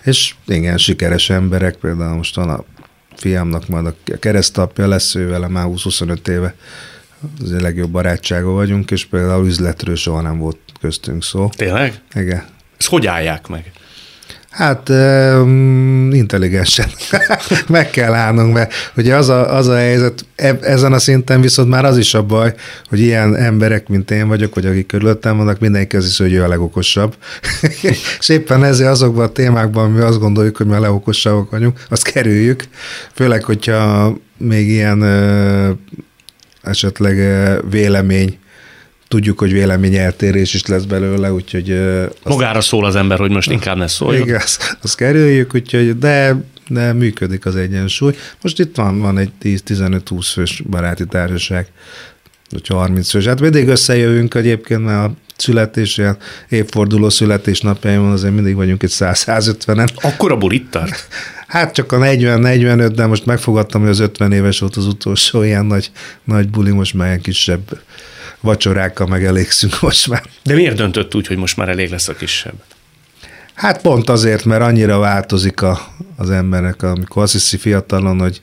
[0.03, 2.63] és igen, sikeres emberek, például most van a
[3.15, 6.55] fiamnak majd a keresztapja lesz ő vele már 20-25 éve,
[7.41, 11.49] az a legjobb barátsága vagyunk, és például üzletről soha nem volt köztünk szó.
[11.55, 12.01] Tényleg?
[12.13, 12.45] Igen.
[12.77, 13.71] Ezt hogy állják meg?
[14.57, 16.89] Hát um, intelligensen
[17.67, 20.25] meg kell állnunk, mert ugye az a, az a helyzet,
[20.61, 22.53] ezen a szinten viszont már az is a baj,
[22.89, 26.43] hogy ilyen emberek, mint én vagyok, vagy akik körülöttem vannak, mindenki az is, hogy ő
[26.43, 27.15] a legokosabb.
[28.19, 32.03] és éppen ezért azokban a témákban mi azt gondoljuk, hogy mi a legokosabbak vagyunk, azt
[32.03, 32.63] kerüljük,
[33.13, 35.03] főleg, hogyha még ilyen
[36.61, 37.17] esetleg
[37.69, 38.37] vélemény
[39.07, 41.71] tudjuk, hogy véleményeltérés is lesz belőle, úgyhogy...
[41.71, 44.27] Azt, Magára szól az ember, hogy most inkább ne szóljon.
[44.27, 46.35] Igen, azt, azt kerüljük, úgyhogy de,
[46.67, 48.15] de működik az egyensúly.
[48.41, 51.67] Most itt van, van egy 10-15-20 fős baráti társaság,
[52.49, 53.25] vagy 30 fős.
[53.25, 56.17] Hát mindig összejövünk egyébként, mert a születés, ilyen
[56.49, 59.87] évforduló születésnapjaimon azért mindig vagyunk egy 100-150-en.
[59.95, 61.07] Akkor a bulit tart?
[61.47, 65.65] Hát csak a 40-45, de most megfogadtam, hogy az 50 éves volt az utolsó ilyen
[65.65, 65.91] nagy,
[66.23, 67.79] nagy buli, most már ilyen kisebb
[68.47, 70.23] vacsorákkal megelégszünk most már.
[70.43, 72.63] De miért döntött úgy, hogy most már elég lesz a kisebb?
[73.53, 75.79] Hát pont azért, mert annyira változik a,
[76.17, 78.41] az embernek, amikor azt hiszi fiatalon, hogy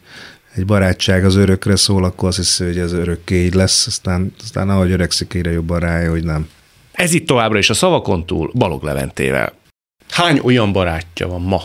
[0.54, 4.70] egy barátság az örökre szól, akkor azt hiszi, hogy ez örökké így lesz, aztán, aztán
[4.70, 6.48] ahogy öregszik, egyre jobban rája, hogy nem.
[6.92, 9.52] Ez itt továbbra is a szavakon túl Balog Leventével.
[10.10, 11.62] Hány olyan barátja van ma,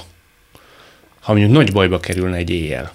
[1.22, 2.92] ha mondjuk nagy bajba kerülne egy éjjel,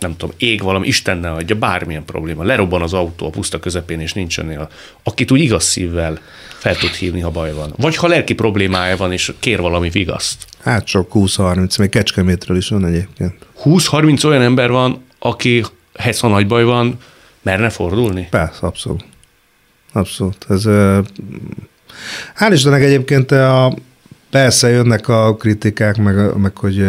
[0.00, 4.00] nem tudom, ég valami, Isten ne adja, bármilyen probléma, lerobban az autó a puszta közepén,
[4.00, 4.70] és nincs önnél,
[5.02, 6.18] akit úgy igaz szívvel
[6.58, 7.74] fel tud hívni, ha baj van.
[7.76, 10.46] Vagy ha lelki problémája van, és kér valami vigaszt.
[10.62, 13.34] Hát csak 20-30, még Kecskemétről is van egyébként.
[13.64, 15.64] 20-30 olyan ember van, aki
[16.20, 16.98] ha nagy baj van,
[17.42, 18.26] merne fordulni?
[18.30, 19.04] Persze, abszolút.
[19.92, 20.46] Abszolút.
[20.48, 20.62] Ez,
[22.38, 23.74] hál' Istennek egyébként a,
[24.30, 26.84] persze jönnek a kritikák, meg, meg hogy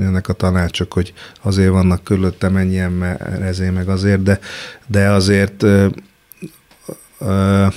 [0.00, 3.02] ennek a tanácsok, hogy azért vannak körülöttem ennyien,
[3.42, 4.38] ezért meg azért, de,
[4.86, 5.64] de azért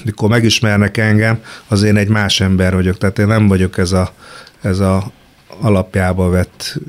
[0.04, 4.14] mikor megismernek engem, az én egy más ember vagyok, tehát én nem vagyok ez a,
[4.62, 5.12] ez a
[5.60, 6.80] alapjába vett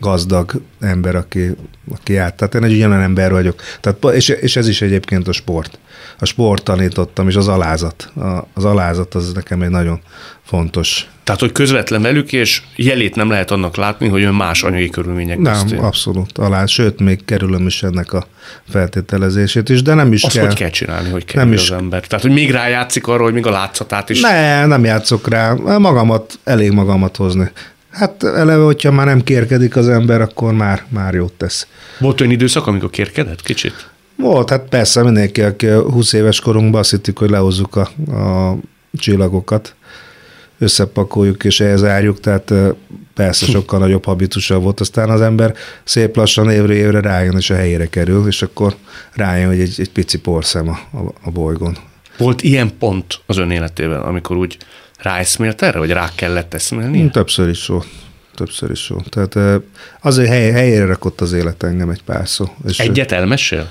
[0.00, 1.50] gazdag ember, aki,
[1.92, 2.34] aki át.
[2.34, 3.62] Tehát én egy ugyanolyan ember vagyok.
[3.80, 5.78] Tehát, és, és ez is egyébként a sport.
[6.18, 8.10] A sport tanítottam, és az alázat.
[8.16, 10.00] A, az alázat az nekem egy nagyon
[10.44, 11.08] fontos.
[11.24, 15.38] Tehát, hogy közvetlen velük, és jelét nem lehet annak látni, hogy ön más anyagi körülmények
[15.38, 15.78] Nem, köztén.
[15.78, 18.26] abszolút alá, sőt, még kerülöm is ennek a
[18.68, 20.46] feltételezését is, de nem is Azt kell.
[20.46, 22.06] hogy kell csinálni, hogy kerül nem is, az ember?
[22.06, 24.20] Tehát, hogy még rájátszik arra, hogy még a látszatát is...
[24.20, 25.52] Ne, nem játszok rá.
[25.78, 27.50] Magamat, elég magamat hozni.
[27.90, 31.66] Hát eleve, hogyha már nem kérkedik az ember, akkor már, már jót tesz.
[31.98, 33.90] Volt olyan időszak, amikor kérkedett kicsit?
[34.16, 38.56] Volt, hát persze mindenki, aki 20 éves korunkban azt hittük, hogy lehozzuk a, a
[38.92, 39.74] csillagokat
[40.58, 42.52] összepakoljuk és elzárjuk, tehát
[43.14, 44.80] persze sokkal nagyobb habitusa volt.
[44.80, 48.76] Aztán az ember szép lassan évre évre rájön, és a helyére kerül, és akkor
[49.14, 51.76] rájön, hogy egy, egy pici porszem a, a, a bolygón.
[52.18, 54.56] Volt ilyen pont az ön életében, amikor úgy
[55.02, 57.10] ráeszmélt erre, vagy rá kellett eszmélni?
[57.10, 57.86] Többször is volt.
[58.34, 59.08] Többször is volt.
[59.08, 59.62] Tehát
[60.00, 62.48] azért hely, helyére rakott az élet engem egy pár szó.
[62.66, 63.70] És Egyet elmesél?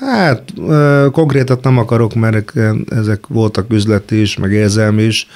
[0.00, 0.52] Hát
[1.12, 2.52] konkrétat nem akarok, mert
[2.90, 5.28] ezek voltak üzleti is, meg érzelmi is,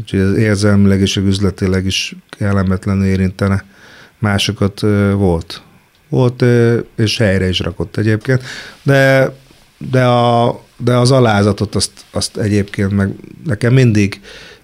[0.00, 3.64] úgyhogy az érzelmileg és üzletileg is kellemetlenül érintene.
[4.18, 4.80] Másokat
[5.14, 5.62] volt.
[6.08, 6.44] Volt,
[6.96, 8.42] és helyre is rakott egyébként.
[8.82, 9.32] De,
[9.90, 13.10] de, a, de az alázatot azt, azt egyébként meg
[13.46, 14.20] nekem mindig,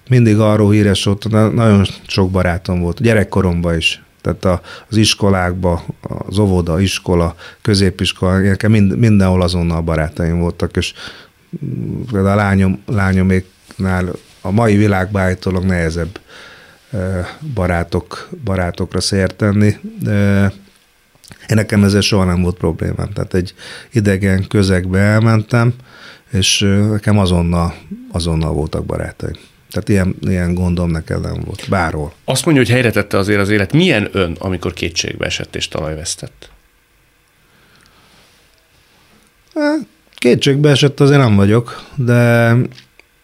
[0.09, 6.39] mindig arról híres volt, nagyon sok barátom volt, gyerekkoromban is tehát a, az iskolákba, az
[6.39, 10.93] óvoda, iskola, középiskola, nekem mind, mindenhol azonnal barátaim voltak, és
[12.11, 16.21] például a lányom, lányoméknál a mai világban állítólag nehezebb
[17.55, 19.77] barátok, barátokra szert tenni.
[21.29, 23.13] Én nekem ezzel soha nem volt problémám.
[23.13, 23.55] Tehát egy
[23.93, 25.75] idegen közegbe elmentem,
[26.33, 26.59] és
[26.91, 27.75] nekem azonnal,
[28.13, 29.37] azonnal voltak barátaim.
[29.71, 32.13] Tehát ilyen, ilyen gondom nekem nem volt, bárhol.
[32.25, 33.73] Azt mondja, hogy helyre tette azért az élet.
[33.73, 36.51] Milyen ön, amikor kétségbe esett és talajvesztett?
[39.55, 42.55] Hát, kétségbe esett azért nem vagyok, de,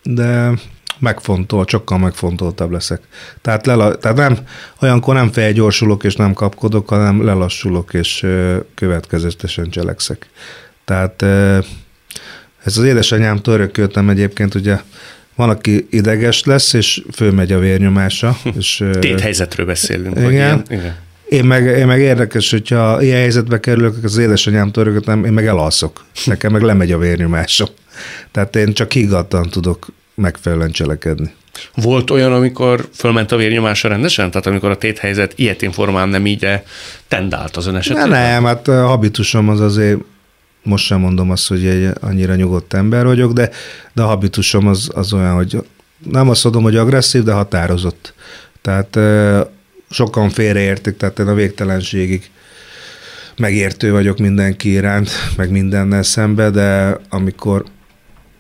[0.03, 0.51] de
[0.99, 3.01] megfontol, sokkal megfontoltabb leszek.
[3.41, 4.39] Tehát, lela, tehát nem,
[4.81, 8.27] olyankor nem felgyorsulok és nem kapkodok, hanem lelassulok és
[8.75, 10.29] következetesen cselekszek.
[10.85, 11.23] Tehát
[12.65, 14.81] ez az édesanyámtól örököltem egyébként, ugye
[15.35, 18.37] van, aki ideges lesz, és fölmegy a vérnyomása.
[18.57, 18.85] És,
[19.21, 20.17] helyzetről beszélünk.
[20.17, 20.31] Igen.
[20.31, 20.97] Ilyen, igen.
[21.29, 26.05] Én meg, én meg érdekes, hogyha ilyen helyzetbe kerülök, az édesanyám törökötem, én meg elalszok.
[26.25, 27.69] Nekem meg lemegy a vérnyomásom.
[28.31, 31.35] Tehát én csak higgadtan tudok megfelelően cselekedni.
[31.75, 34.31] Volt olyan, amikor fölment a vérnyomása rendesen?
[34.31, 36.49] Tehát amikor a téthelyzet ilyetén formán nem így
[37.09, 38.09] tendált az ön esetében?
[38.09, 39.99] Ne, nem, hát a habitusom az azért
[40.63, 43.51] most sem mondom azt, hogy egy annyira nyugodt ember vagyok, de,
[43.93, 45.65] de a habitusom az, az olyan, hogy
[46.11, 48.15] nem azt mondom, hogy agresszív, de határozott.
[48.61, 48.99] Tehát
[49.91, 52.31] sokan félreértik, tehát én a végtelenségig
[53.37, 57.65] megértő vagyok mindenki iránt, meg mindennel szembe, de amikor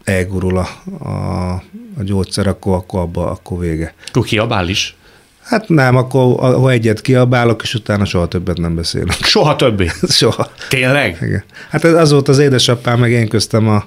[0.05, 0.69] elgurul a,
[1.05, 1.53] a,
[1.99, 3.95] a gyógyszer, akkor, akkor abba, akkor vége.
[4.09, 4.97] Akkor kiabál is?
[5.43, 9.13] Hát nem, akkor ha egyet kiabálok, és utána soha többet nem beszélünk.
[9.13, 9.91] Soha többé?
[10.09, 10.51] soha.
[10.69, 11.19] Tényleg?
[11.23, 11.45] Igen.
[11.71, 13.87] Hát az volt az édesapám, meg én köztem, a,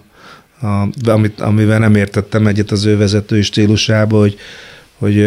[0.68, 4.38] a, amit, amivel nem értettem egyet az ő vezetői stílusába, hogy,
[4.98, 5.26] hogy,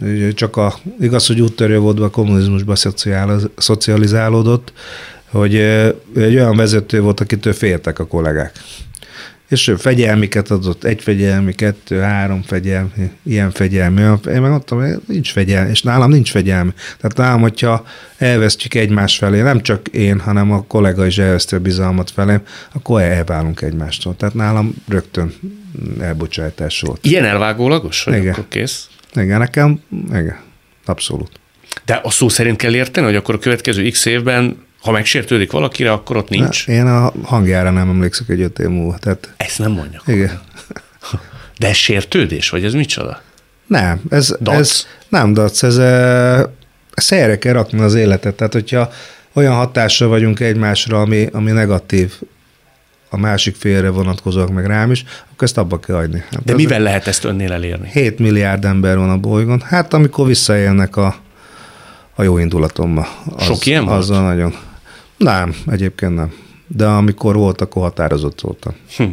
[0.00, 2.74] hogy csak a, igaz, hogy úttörő volt, a kommunizmusba
[3.56, 4.72] szocializálódott,
[5.30, 8.52] hogy egy olyan vezető volt, akitől féltek a kollégák
[9.52, 14.00] és ő fegyelmiket adott, egy fegyelmi, kettő, három fegyelmi, ilyen fegyelmi.
[14.00, 16.70] Én meg mondtam, hogy nincs fegyelmi, és nálam nincs fegyelmi.
[16.98, 17.86] Tehát nálam, hogyha
[18.18, 23.00] elvesztjük egymás felé, nem csak én, hanem a kollega is elveszti a bizalmat felém, akkor
[23.00, 24.16] elválunk egymástól.
[24.16, 25.32] Tehát nálam rögtön
[26.00, 27.06] elbocsátás volt.
[27.06, 28.32] Ilyen elvágólagos, hogy igen.
[28.32, 28.88] akkor kész?
[29.14, 30.36] Igen, nekem, igen,
[30.84, 31.30] abszolút.
[31.84, 35.92] De a szó szerint kell érteni, hogy akkor a következő x évben ha megsértődik valakire,
[35.92, 36.68] akkor ott nincs.
[36.68, 38.98] Én a hangjára nem emlékszek egy öt év múlva.
[38.98, 39.32] Tehát...
[39.36, 40.02] Ezt nem mondja.
[40.06, 40.40] Igen.
[41.58, 43.22] De ez sértődés, vagy ez micsoda?
[43.66, 45.76] Nem, ez, ez nem dac, ez,
[46.94, 48.34] ez helyre kell rakni az életet.
[48.34, 48.90] Tehát, hogyha
[49.32, 52.12] olyan hatással vagyunk egymásra, ami, ami negatív,
[53.10, 56.24] a másik félre vonatkozóak meg rám is, akkor ezt abba kell hagyni.
[56.30, 57.88] Hát De mivel lehet ezt önnél elérni?
[57.92, 59.60] 7 milliárd ember van a bolygón.
[59.60, 61.16] Hát amikor visszaélnek a,
[62.14, 63.06] a jó indulatommal.
[63.36, 63.98] Az, Sok ilyen volt?
[63.98, 64.54] Azzal nagyon.
[65.22, 66.32] Nem, egyébként nem.
[66.66, 68.74] De amikor volt, akkor határozott voltam.
[68.96, 69.04] Hm.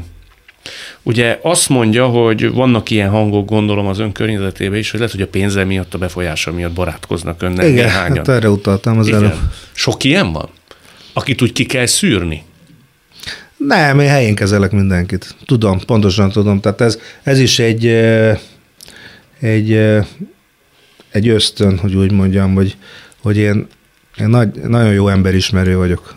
[1.04, 5.24] Ugye azt mondja, hogy vannak ilyen hangok, gondolom az ön környezetében is, hogy lehet, hogy
[5.24, 8.18] a pénze miatt, a befolyása miatt barátkoznak önnel Igen, néhányan.
[8.18, 9.20] hát erre utaltam az Igen.
[9.24, 9.38] előbb.
[9.72, 10.50] Sok ilyen van?
[11.14, 12.44] Akit úgy ki kell szűrni?
[13.58, 15.36] Nem, én helyén kezelek mindenkit.
[15.46, 16.60] Tudom, pontosan tudom.
[16.60, 17.86] Tehát ez, ez is egy,
[19.40, 19.72] egy,
[21.12, 22.78] egy ösztön, hogy úgy mondjam, hogy,
[23.22, 23.68] hogy én
[24.20, 26.16] én nagy, nagyon jó emberismerő vagyok.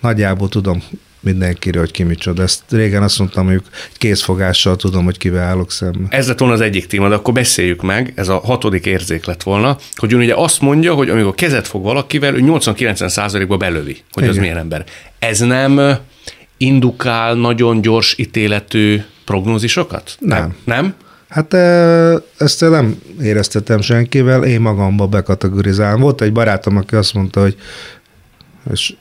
[0.00, 0.82] Nagyjából tudom
[1.20, 2.42] mindenkiről, hogy ki micsoda.
[2.42, 3.62] Ezt régen azt mondtam, hogy
[3.94, 6.06] készfogással tudom, hogy kivel állok szemben.
[6.08, 9.42] Ez lett volna az egyik téma, de akkor beszéljük meg, ez a hatodik érzék lett
[9.42, 13.96] volna, hogy ön ugye azt mondja, hogy amikor kezet fog valakivel, ő 80-90 ba belövi,
[14.12, 14.34] hogy Igen.
[14.34, 14.84] az milyen ember.
[15.18, 15.98] Ez nem
[16.56, 20.16] indukál nagyon gyors ítéletű prognózisokat?
[20.20, 20.54] Nem.
[20.64, 20.94] Nem?
[21.28, 21.54] Hát
[22.36, 26.00] ezt nem éreztetem senkivel, én magamba bekategorizálom.
[26.00, 27.56] Volt egy barátom, aki azt mondta, hogy
[28.72, 28.94] és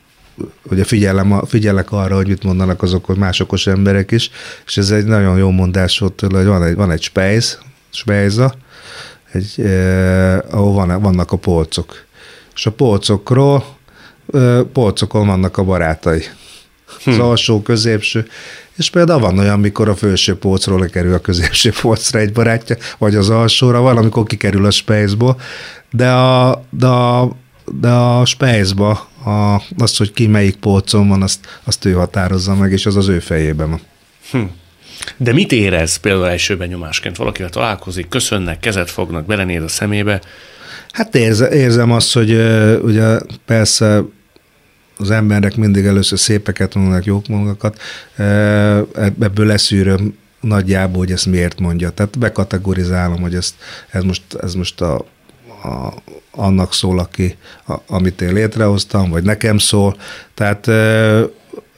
[0.63, 4.29] ugye figyelem, figyelek arra, hogy mit mondanak azok hogy másokos emberek is,
[4.65, 7.59] és ez egy nagyon jó mondás volt tőle, hogy van egy, van egy spejz,
[7.89, 8.53] spejza,
[9.31, 12.05] egy, eh, ahol van, vannak a polcok.
[12.55, 13.65] És a polcokról,
[14.33, 16.23] eh, polcokon vannak a barátai.
[17.05, 17.21] Az hm.
[17.21, 18.27] alsó, középső,
[18.77, 23.15] és például van olyan, amikor a felső polcról lekerül a középső polcra egy barátja, vagy
[23.15, 25.39] az alsóra, valamikor kikerül a spejzból,
[25.91, 27.35] de a, de a,
[27.79, 28.89] de a spejzba
[29.25, 33.07] a, azt, hogy ki melyik polcon van, azt, azt ő határozza meg, és az az
[33.07, 33.81] ő fejében van.
[34.31, 34.41] Hm.
[35.17, 37.17] De mit érez például első benyomásként?
[37.17, 40.21] Valakivel találkozik, köszönnek, kezet fognak, belenéz a szemébe?
[40.91, 42.31] Hát érze, érzem azt, hogy
[42.83, 44.03] ugye persze
[45.03, 47.75] az emberek mindig először szépeket mondanak, jók mondanak,
[49.19, 51.89] ebből leszűröm nagyjából, hogy ezt miért mondja.
[51.89, 53.55] Tehát bekategorizálom, hogy ezt,
[53.89, 54.95] ez most, ez most a,
[55.63, 55.93] a,
[56.31, 57.35] annak szól, aki,
[57.67, 59.97] a, amit én létrehoztam, vagy nekem szól.
[60.33, 60.69] Tehát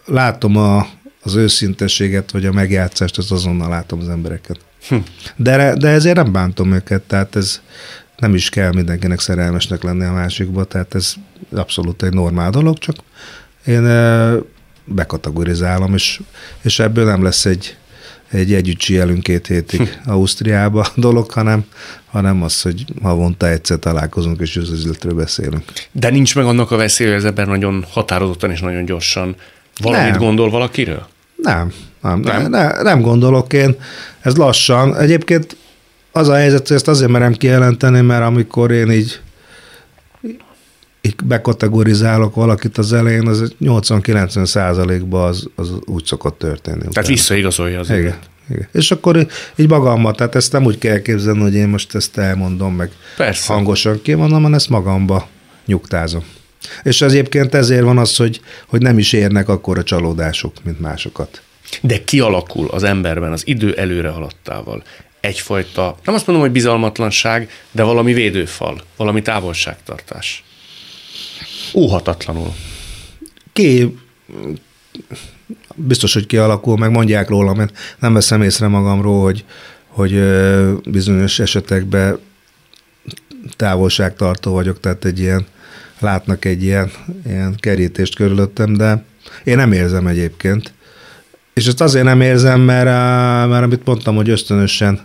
[0.05, 0.87] látom a,
[1.21, 4.57] az őszintességet, vagy a megjátszást, az azonnal látom az embereket.
[4.87, 4.95] Hm.
[5.35, 7.61] De, de ezért nem bántom őket, tehát ez
[8.17, 11.13] nem is kell mindenkinek szerelmesnek lenni a másikba, tehát ez
[11.53, 12.95] abszolút egy normál dolog, csak
[13.65, 13.83] én
[14.85, 16.21] bekategorizálom, és,
[16.61, 17.75] és ebből nem lesz egy,
[18.31, 20.11] egy együtt jelünk két hétig hm.
[20.11, 21.65] Ausztriába dolog, hanem,
[22.05, 25.63] hanem az, hogy havonta egyszer találkozunk, és az üzletről beszélünk.
[25.91, 29.35] De nincs meg annak a veszély, hogy ez ebben nagyon határozottan és nagyon gyorsan
[29.81, 30.19] valamit nem.
[30.19, 31.07] gondol valakiről?
[31.35, 33.75] Nem, nem, nem, nem, nem gondolok én.
[34.21, 34.97] Ez lassan.
[34.97, 35.57] Egyébként
[36.15, 39.19] az a helyzet, hogy ezt azért merem kijelenteni, mert amikor én így,
[41.01, 46.77] így bekategorizálok valakit az elején, az 80-90 százalékban az, az úgy szokott történni.
[46.77, 47.07] Tehát utána.
[47.07, 48.15] visszaigazolja az Igen.
[48.49, 48.67] Igen.
[48.71, 52.75] És akkor így magammal, tehát ezt nem úgy kell képzelni, hogy én most ezt elmondom,
[52.75, 53.53] meg Persze.
[53.53, 55.27] hangosan kimondom, hanem ezt magamba
[55.65, 56.23] nyugtázom.
[56.83, 60.79] És az egyébként ezért van az, hogy, hogy nem is érnek akkor a csalódások, mint
[60.79, 61.41] másokat.
[61.81, 64.83] De kialakul az emberben az idő előre haladtával
[65.25, 70.43] egyfajta, nem azt mondom, hogy bizalmatlanság, de valami védőfal, valami távolságtartás.
[71.73, 72.53] Óhatatlanul.
[73.53, 73.97] Ki,
[75.75, 79.45] biztos, hogy kialakul, meg mondják róla, mert nem veszem észre magamról, hogy,
[79.87, 80.23] hogy
[80.89, 82.19] bizonyos esetekben
[83.55, 85.45] távolságtartó vagyok, tehát egy ilyen,
[85.99, 86.91] látnak egy ilyen,
[87.25, 89.03] ilyen kerítést körülöttem, de
[89.43, 90.73] én nem érzem egyébként.
[91.53, 92.85] És ezt azért nem érzem, mert,
[93.49, 94.99] mert amit mondtam, hogy ösztönösen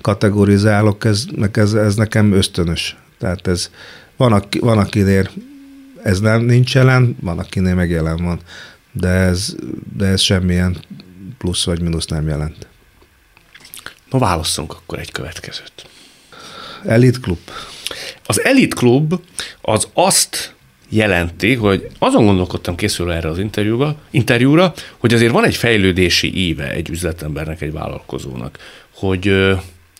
[0.00, 2.96] kategorizálok, ez, ez, ez nekem ösztönös.
[3.18, 3.70] Tehát ez
[4.16, 5.30] van, aki, van akinél
[6.02, 8.40] ez nem nincs jelen, van akinél meg jelen van,
[8.92, 9.54] de ez,
[9.96, 10.76] de ez semmilyen
[11.38, 12.66] plusz vagy mínusz nem jelent.
[14.10, 15.86] Na válasszunk akkor egy következőt.
[16.84, 17.38] Elite Club.
[18.26, 19.20] Az Elite Club
[19.60, 20.54] az azt
[20.88, 26.70] jelenti, hogy azon gondolkodtam készülve erre az interjúra, interjúra, hogy azért van egy fejlődési íve
[26.70, 28.58] egy üzletembernek, egy vállalkozónak,
[28.94, 29.56] hogy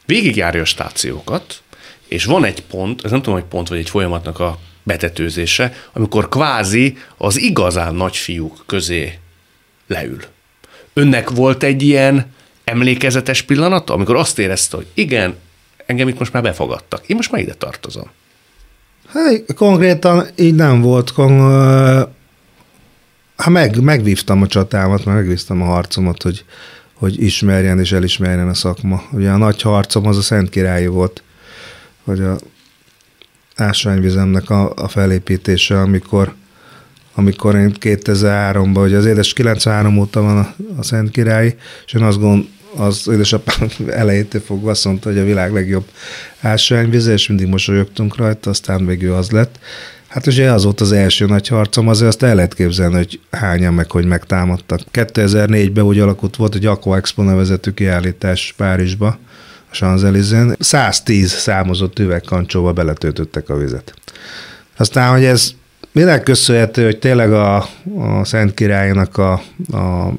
[0.09, 1.62] végigjárja a stációkat,
[2.07, 6.29] és van egy pont, ez nem tudom, hogy pont vagy egy folyamatnak a betetőzése, amikor
[6.29, 9.18] kvázi az igazán nagyfiúk közé
[9.87, 10.21] leül.
[10.92, 12.33] Önnek volt egy ilyen
[12.64, 15.37] emlékezetes pillanata, amikor azt érezte, hogy igen,
[15.87, 18.11] engem itt most már befogadtak, én most már ide tartozom.
[19.09, 21.12] Hát, konkrétan így nem volt.
[23.37, 26.44] Hát meg, megvívtam a csatámat, megvívtam a harcomat, hogy,
[26.98, 29.02] hogy ismerjen és elismerjen a szakma.
[29.12, 31.22] Ugye a nagy harcom az a Szent Királyi volt,
[32.04, 32.38] hogy a
[33.56, 36.34] ásványvizemnek a, a felépítése, amikor,
[37.14, 41.54] amikor én 2003-ban, ugye az édes 93 óta van a, a Szent Királyi,
[41.87, 45.84] és én azt gond, az édesapám elejétől fogva azt mondta, hogy a világ legjobb
[46.40, 49.58] ásványvize, és mindig mosolyogtunk rajta, aztán végül az lett.
[50.09, 53.75] Hát ugye az volt az első nagy harcom, azért azt el lehet képzelni, hogy hányan
[53.75, 54.81] meg, hogy megtámadtak.
[54.92, 59.18] 2004-ben úgy alakult volt egy Aqua Expo nevezetű kiállítás Párizsba,
[59.71, 60.55] a Champs-Élysén.
[60.59, 63.94] 110 számozott üvegkancsóba beletöltöttek a vizet.
[64.77, 65.55] Aztán, hogy ez
[65.92, 67.57] minek köszönhető, hogy tényleg a,
[67.99, 69.33] a Szent Királynak a,
[69.73, 70.12] a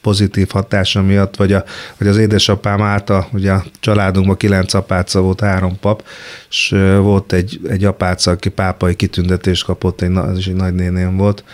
[0.00, 1.64] pozitív hatása miatt, vagy, a,
[1.98, 6.04] vagy az édesapám által, ugye a családunkban kilenc apáca volt, három pap,
[6.50, 6.68] és
[7.00, 11.44] volt egy, egy apáca, aki pápai kitüntetést kapott, egy, az is egy nagynéném volt,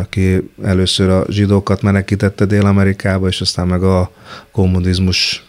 [0.00, 4.10] aki először a zsidókat menekítette Dél-Amerikába, és aztán meg a
[4.52, 5.42] kommunizmus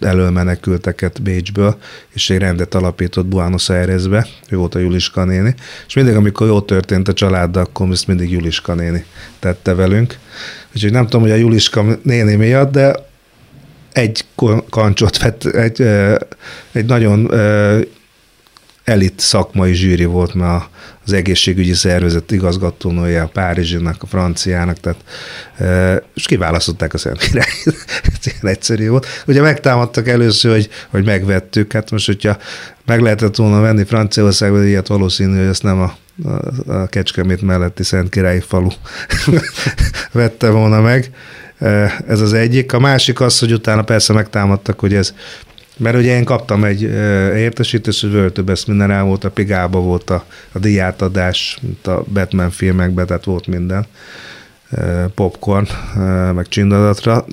[0.00, 1.76] elől menekülteket Bécsből,
[2.08, 5.54] és egy rendet alapított Buenos Airesbe, ő volt a Juliska néni,
[5.86, 9.04] és mindig, amikor jó történt a családdal, akkor ezt mindig Juliska néni
[9.38, 10.18] tette velünk.
[10.76, 12.94] Úgyhogy nem tudom, hogy a Juliska néni miatt, de
[13.92, 14.24] egy
[14.70, 15.80] kancsot vett, egy,
[16.72, 17.30] egy nagyon
[18.84, 20.64] elit szakmai zsűri volt, mert
[21.04, 25.04] az egészségügyi szervezet igazgatónője a Párizsinak, a franciának, tehát,
[26.14, 27.48] és kiválasztották a Szent Király.
[28.12, 29.06] Ez ilyen egyszerű volt.
[29.26, 32.38] Ugye megtámadtak először, hogy, hogy megvettük, hát most, hogyha
[32.86, 38.08] meg lehetett volna venni Franciaországban, ilyet valószínű, hogy ezt nem a, a, Kecskemét melletti Szent
[38.08, 38.68] Királyi falu
[40.12, 41.10] vette volna meg.
[42.06, 42.72] Ez az egyik.
[42.72, 45.14] A másik az, hogy utána persze megtámadtak, hogy ez
[45.78, 46.82] mert ugye én kaptam egy
[47.36, 48.10] értesítést, hogy
[48.48, 52.50] ezt minden el volt, a Pigába volt a, a diátadás, mint a Batman
[53.06, 53.86] tehát volt minden.
[55.14, 55.66] Popcorn,
[56.34, 56.46] meg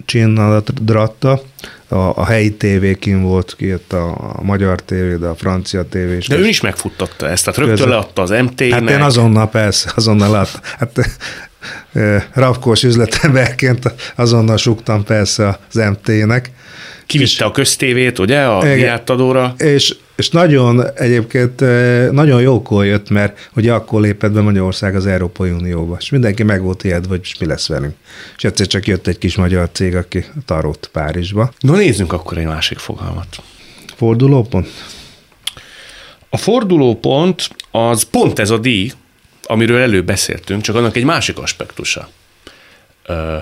[0.06, 1.42] csinadadratta.
[1.88, 6.28] A, a helyi tévékin volt, kijött a, a magyar tévé, de a francia tévé is.
[6.28, 10.32] De ő is megfuttatta ezt, tehát rögtön leadta az mt Hát én azonnal persze, azonnal
[10.32, 10.60] leadta.
[10.78, 11.00] Hát
[12.34, 16.52] rapkós üzletemberként azonnal suktam persze az MT-nek,
[17.06, 19.54] Kivitte a köztévét, ugye, a diátadóra.
[19.58, 25.06] És, és nagyon egyébként eh, nagyon jókor jött, mert ugye akkor lépett be Magyarország az
[25.06, 27.96] Európai Unióba, és mindenki meg volt ijedve, hogy mi lesz velünk.
[28.38, 31.54] És egyszer csak jött egy kis magyar cég, aki tarót Párizsba.
[31.60, 33.42] No nézzünk akkor egy másik fogalmat.
[33.96, 34.68] Fordulópont?
[36.30, 38.92] A fordulópont az pont ez a díj,
[39.44, 42.10] amiről előbb beszéltünk, csak annak egy másik aspektusa.
[43.06, 43.38] Ö,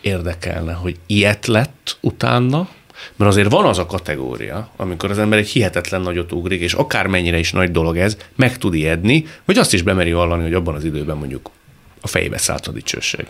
[0.00, 2.68] érdekelne, hogy ilyet lett utána,
[3.16, 7.38] mert azért van az a kategória, amikor az ember egy hihetetlen nagyot ugrik, és akármennyire
[7.38, 10.84] is nagy dolog ez, meg tud ijedni, vagy azt is bemeri hallani, hogy abban az
[10.84, 11.50] időben mondjuk
[12.00, 13.26] a fejébe szállt a dicsőség.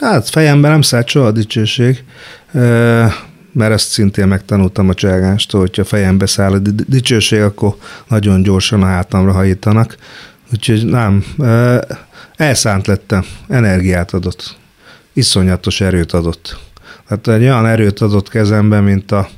[0.00, 2.04] Hát fejemben nem szállt soha a dicsőség,
[3.52, 7.76] mert ezt szintén megtanultam a cságástól, hogyha fejembe száll a dicsőség, akkor
[8.08, 9.96] nagyon gyorsan a hátamra hajítanak.
[10.52, 11.24] Úgyhogy nem,
[12.36, 14.56] elszánt lettem, energiát adott,
[15.12, 16.58] iszonyatos erőt adott.
[17.08, 19.28] Hát egy olyan erőt adott kezembe, mint a,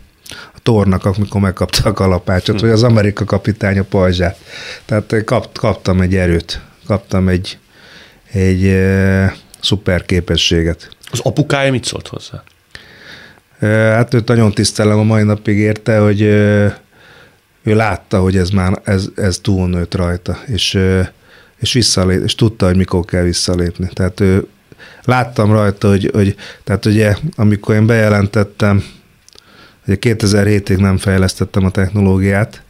[0.68, 2.62] tornak, amikor megkapta a kalapácsot, hm.
[2.64, 4.38] vagy az Amerika kapitány a pajzsát.
[4.84, 7.58] Tehát kap, kaptam egy erőt, kaptam egy,
[8.32, 10.88] egy e, szuper képességet.
[11.10, 12.42] Az apukája mit szólt hozzá?
[13.58, 16.26] E, hát őt nagyon tisztelem a mai napig érte, hogy e,
[17.62, 21.12] ő látta, hogy ez már ez, ez túlnőtt rajta, és, e,
[21.56, 23.88] és, visszalép, és tudta, hogy mikor kell visszalépni.
[23.92, 24.46] Tehát ő
[25.04, 26.34] láttam rajta, hogy, hogy
[26.64, 28.84] tehát ugye, amikor én bejelentettem,
[29.84, 32.62] hogy 2007-ig nem fejlesztettem a technológiát,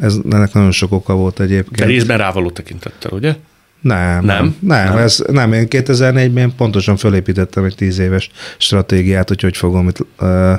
[0.00, 1.76] ez, ennek nagyon sok oka volt egyébként.
[1.76, 3.34] De részben rávaló tekintettel, ugye?
[3.80, 5.52] Nem, nem, nem, nem, Ez, nem.
[5.52, 10.58] Én 2004-ben pontosan fölépítettem egy tíz éves stratégiát, hogy hogy fogom itt uh,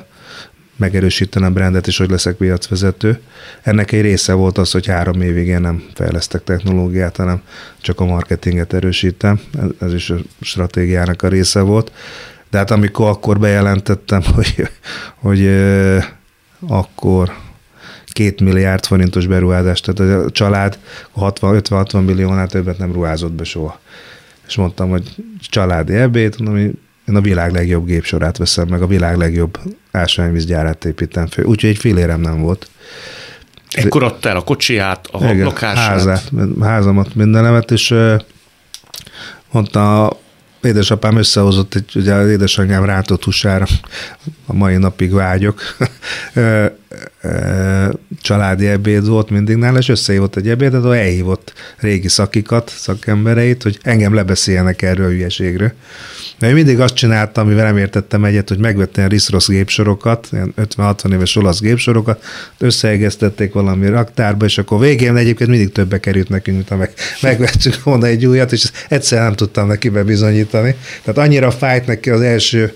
[0.80, 3.20] megerősíteni a brandet, és hogy leszek piacvezető.
[3.62, 7.42] Ennek egy része volt az, hogy három évig én nem fejlesztek technológiát, hanem
[7.82, 9.40] csak a marketinget erősítem.
[9.80, 11.92] Ez is a stratégiának a része volt.
[12.50, 14.68] De hát amikor akkor bejelentettem, hogy,
[15.16, 15.50] hogy
[16.68, 17.34] akkor
[18.06, 20.80] két milliárd forintos beruházást, tehát a család
[21.16, 23.80] 50-60 milliónál többet nem ruházott be soha.
[24.48, 26.72] És mondtam, hogy családi ebéd, mondom,
[27.10, 29.60] én a világ legjobb gépsorát veszem meg, a világ legjobb
[29.92, 31.46] ásványvízgyárát építem fel.
[31.46, 32.70] Úgyhogy egy félérem nem volt.
[33.72, 35.88] Ekkor adta el a kocsiját, a Igen, lakását.
[35.88, 36.32] Házát,
[36.62, 37.96] házamat, mindenemet, és
[39.52, 40.10] mondta,
[40.62, 43.66] édesapám összehozott, egy, ugye az édesanyám rátott húsára,
[44.46, 45.62] a mai napig vágyok,
[48.22, 53.80] családi ebéd volt mindig nála, és összehívott egy ebédet, ahol elhívott régi szakikat, szakembereit, hogy
[53.82, 55.74] engem lebeszéljenek erről a hülyeségről.
[56.40, 61.14] Mert én mindig azt csináltam, amivel nem értettem egyet, hogy megvettem Riszrosz gépsorokat, ilyen 50-60
[61.14, 62.24] éves olasz gépsorokat,
[62.58, 67.84] összeegeztették valami raktárba, és akkor végén egyébként mindig többe került nekünk, mint ha meg, megvettük
[67.84, 70.76] volna egy újat, és egyszer nem tudtam neki bebizonyítani.
[71.04, 72.74] Tehát annyira fájt neki az első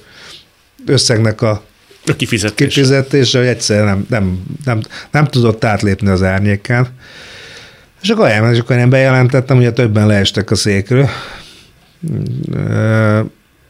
[0.85, 1.63] összegnek a
[2.05, 2.69] a kifizetése.
[2.69, 6.87] kifizetése, hogy egyszer nem, nem, nem, nem tudott átlépni az árnyékán.
[8.01, 11.09] És akkor elment, és akkor én bejelentettem, hogy többen leestek a székről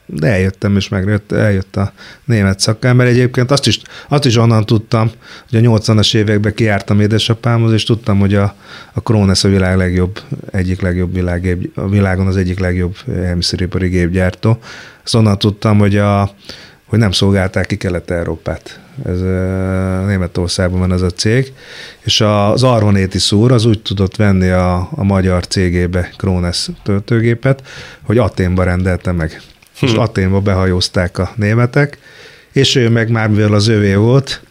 [0.06, 1.92] de eljöttem, és megjött, eljött a
[2.26, 3.08] német szakember.
[3.08, 5.12] Egyébként azt is, azt is onnan tudtam,
[5.50, 8.56] hogy a 80-as években kiártam édesapámhoz, és tudtam, hogy a,
[8.94, 10.20] a Krones a világ legjobb,
[10.52, 14.58] egyik legjobb világ, a világon az egyik legjobb elmiszeripari gépgyártó.
[15.04, 16.32] Azt onnan tudtam, hogy, a,
[16.86, 18.80] hogy nem szolgálták ki Kelet-Európát.
[19.06, 19.20] Ez
[20.06, 21.54] Németországban van ez a cég,
[22.04, 27.64] és az Arvonéti szúr az úgy tudott venni a, a magyar cégébe Krones töltőgépet,
[28.02, 29.42] hogy Aténba rendelte meg
[29.82, 30.00] és hm.
[30.00, 31.98] Aténba behajózták a németek,
[32.52, 34.42] és ő meg már, mivel az övé volt,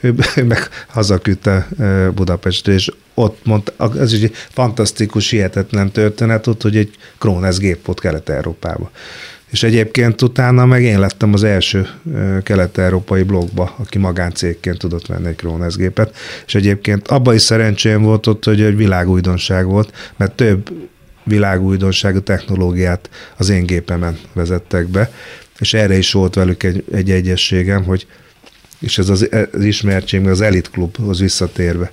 [0.00, 1.68] ő, ő meg hazaküldte
[2.14, 8.00] Budapestre, és ott mondta, ez egy fantasztikus, hihetetlen történet ott, hogy egy Krónesz gép volt
[8.00, 8.90] Kelet-Európába.
[9.50, 11.88] És egyébként utána meg én lettem az első
[12.42, 16.16] kelet-európai blogba, aki magáncégként tudott venni egy Krones gépet.
[16.46, 20.70] És egyébként abban is szerencsém volt ott, hogy egy világújdonság volt, mert több
[21.26, 25.12] világújdonságú technológiát az én gépemen vezettek be,
[25.58, 28.06] és erre is volt velük egy, egy egyességem, hogy
[28.78, 31.92] és ez az, az ismertség, az Elite Klubhoz visszatérve,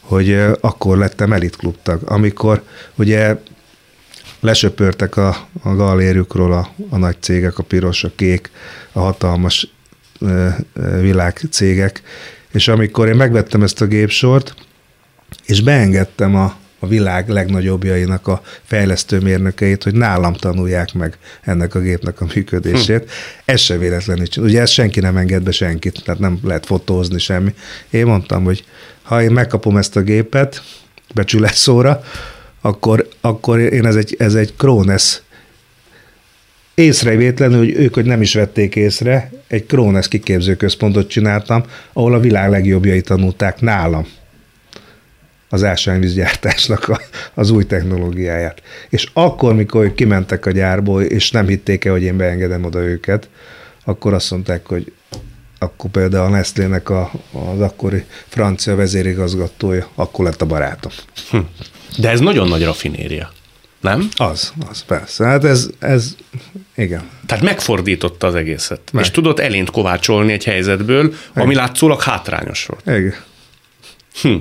[0.00, 2.62] hogy akkor lettem Elite Klub tag, amikor
[2.94, 3.36] ugye
[4.40, 8.50] lesöpörtek a, a galériukról a, a nagy cégek, a piros, a kék,
[8.92, 9.72] a hatalmas
[11.00, 12.02] világcégek,
[12.52, 14.54] és amikor én megvettem ezt a gépsort,
[15.46, 21.80] és beengedtem a, a világ legnagyobbjainak a fejlesztő mérnökeit, hogy nálam tanulják meg ennek a
[21.80, 23.02] gépnek a működését.
[23.02, 23.10] Hm.
[23.44, 24.26] Ez se véletlenül.
[24.36, 27.54] Ugye ezt senki nem enged be senkit, tehát nem lehet fotózni semmi.
[27.90, 28.64] Én mondtam, hogy
[29.02, 30.62] ha én megkapom ezt a gépet
[31.14, 32.02] becsületszóra,
[32.60, 35.22] akkor, akkor én ez egy, ez egy Krones
[36.74, 42.50] észrevétlenül, hogy ők, hogy nem is vették észre, egy Krones kiképzőközpontot csináltam, ahol a világ
[42.50, 44.06] legjobbjai tanulták nálam
[45.48, 47.00] az ásványvízgyártásnak a,
[47.34, 48.62] az új technológiáját.
[48.88, 52.78] És akkor, mikor ők kimentek a gyárból, és nem hitték el, hogy én beengedem oda
[52.78, 53.28] őket,
[53.84, 54.92] akkor azt mondták, hogy
[55.58, 60.92] akkor például a Nestlének a, az akkori francia vezérigazgatója, akkor lett a barátom.
[61.30, 61.38] Hm.
[61.98, 63.32] De ez nagyon nagy rafinéria,
[63.80, 64.08] nem?
[64.16, 65.24] Az, az persze.
[65.24, 66.16] Hát ez, ez
[66.76, 67.10] igen.
[67.26, 68.80] Tehát megfordította az egészet.
[68.92, 69.04] Meg.
[69.04, 71.16] És tudott elént kovácsolni egy helyzetből, igen.
[71.34, 72.98] ami látszólag hátrányos volt.
[72.98, 73.14] Igen.
[74.22, 74.36] Hm.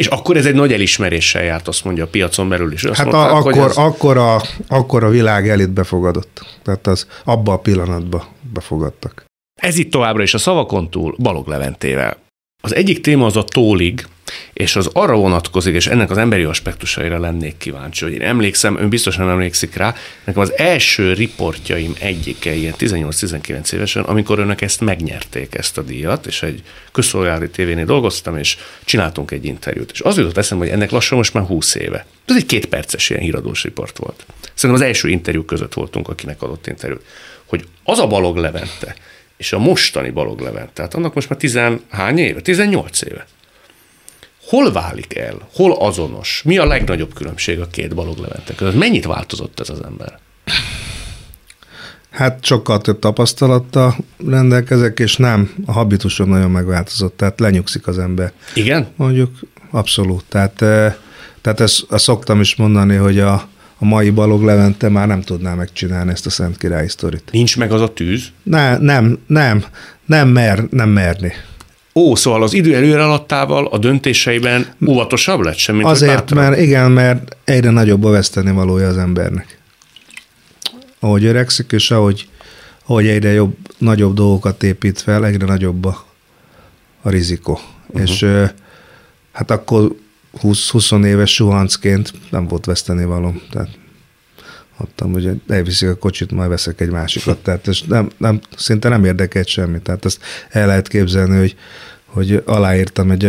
[0.00, 2.84] És akkor ez egy nagy elismeréssel járt, azt mondja a piacon belül is.
[2.84, 3.76] Azt hát mondták, a, akkor, ez...
[3.76, 6.44] akkor, a, akkor a világ elit befogadott.
[6.62, 9.24] Tehát az abba a pillanatban befogadtak.
[9.60, 12.16] Ez itt továbbra is a szavakon túl Balog Leventével.
[12.62, 14.06] Az egyik téma az a tólig,
[14.52, 18.88] és az arra vonatkozik, és ennek az emberi aspektusaira lennék kíváncsi, hogy én emlékszem, ön
[18.88, 19.94] biztos nem emlékszik rá,
[20.24, 26.26] nekem az első riportjaim egyike ilyen 18-19 évesen, amikor önök ezt megnyerték, ezt a díjat,
[26.26, 29.90] és egy közszolgálati tévénél dolgoztam, és csináltunk egy interjút.
[29.90, 32.06] És az jutott eszembe, hogy ennek lassan most már 20 éve.
[32.26, 34.26] Ez egy két perces ilyen híradós riport volt.
[34.54, 37.02] Szerintem az első interjú között voltunk, akinek adott interjút.
[37.44, 38.94] Hogy az a Balog Levente,
[39.36, 42.40] és a mostani Balog Levente, tehát annak most már tizenhány éve?
[42.40, 43.26] 18 éve
[44.50, 48.78] hol válik el, hol azonos, mi a legnagyobb különbség a két Balog Levente között?
[48.78, 50.18] Mennyit változott ez az ember?
[52.10, 53.96] Hát sokkal több tapasztalattal
[54.26, 58.32] rendelkezek, és nem, a habitusom nagyon megváltozott, tehát lenyugszik az ember.
[58.54, 58.88] Igen?
[58.96, 59.30] Mondjuk
[59.70, 60.24] abszolút.
[60.28, 60.94] Tehát, eh,
[61.40, 63.32] tehát ezt, ezt szoktam is mondani, hogy a,
[63.78, 67.28] a mai Balog Levente már nem tudná megcsinálni ezt a Szent Király sztorit.
[67.32, 68.26] Nincs meg az a tűz?
[68.42, 69.64] Ne, nem, nem,
[70.06, 71.32] nem mer, nem merni.
[72.00, 76.90] Ó, szóval az idő előre alattával a döntéseiben óvatosabb lett sem, mint Azért, mert igen,
[76.90, 79.58] mert egyre nagyobb a veszteni valója az embernek.
[81.00, 82.28] Ahogy öregszik, és ahogy,
[82.86, 86.04] ahogy egyre jobb, nagyobb dolgokat épít fel, egyre nagyobb a,
[87.02, 87.60] a rizikó.
[87.86, 88.02] Uh-huh.
[88.02, 88.26] És
[89.32, 89.94] hát akkor
[90.42, 93.34] 20-20 éves suhancként nem volt veszteni való.
[93.50, 93.68] Tehát
[94.76, 97.38] adtam, hogy elviszik a kocsit, majd veszek egy másikat.
[97.38, 99.80] Tehát ez nem, nem, szinte nem érdekelt semmi.
[99.80, 101.56] Tehát ezt el lehet képzelni, hogy,
[102.12, 103.24] hogy aláírtam egy,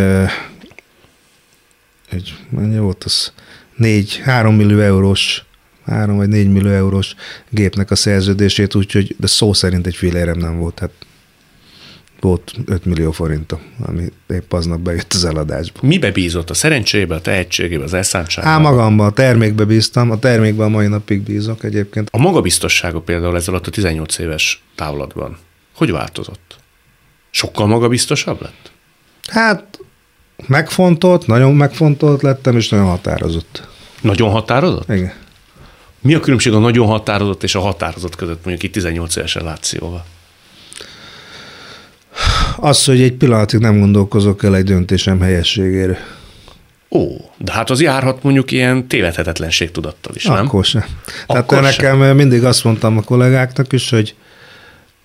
[2.09, 3.33] egy mennyi volt az,
[3.75, 5.45] négy, három millió eurós
[5.85, 7.15] három vagy négy millió eurós
[7.49, 10.79] gépnek a szerződését, úgyhogy de szó szerint egy fillérem nem volt.
[10.79, 10.91] Hát
[12.19, 15.79] volt 5 millió forinta, ami épp aznap bejött az eladásba.
[15.81, 16.49] Mibe bízott?
[16.49, 18.49] A szerencsébe, a tehetségébe, az elszántságba?
[18.49, 22.09] Á, magamban, a termékbe bíztam, a termékben a mai napig bízok egyébként.
[22.11, 25.37] A magabiztossága például ezzel alatt a 18 éves távlatban,
[25.75, 26.55] hogy változott?
[27.29, 28.70] Sokkal magabiztosabb lett?
[29.27, 29.79] Hát
[30.47, 33.67] megfontolt, nagyon megfontolt lettem, és nagyon határozott.
[34.01, 34.89] Nagyon határozott?
[34.89, 35.13] Igen.
[36.01, 40.05] Mi a különbség a nagyon határozott és a határozott között, mondjuk itt 18 évesen látszióval?
[42.57, 45.99] Az, hogy egy pillanatig nem gondolkozok el egy döntésem helyességére.
[46.89, 47.07] Ó,
[47.37, 50.45] de hát az járhat mondjuk ilyen tévedhetetlenség tudattal is, nem?
[50.45, 50.85] Akkor sem.
[51.27, 52.15] Akkor Tehát nekem sem.
[52.15, 54.15] mindig azt mondtam a kollégáknak is, hogy,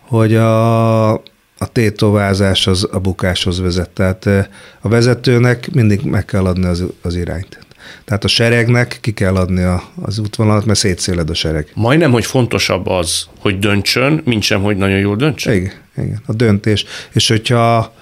[0.01, 1.13] hogy a,
[1.59, 3.91] a tétovázás az a bukáshoz vezet.
[3.91, 4.47] Tehát eh,
[4.81, 7.67] a vezetőnek mindig meg kell adni az, az irányt.
[8.05, 11.71] Tehát a seregnek ki kell adni a, az útvonalat, mert szétszéled a sereg.
[11.75, 15.55] Majdnem, hogy fontosabb az, hogy döntsön, mint sem, hogy nagyon jól döntsön?
[15.55, 16.85] Igen, igen a döntés.
[17.13, 17.95] És hogyha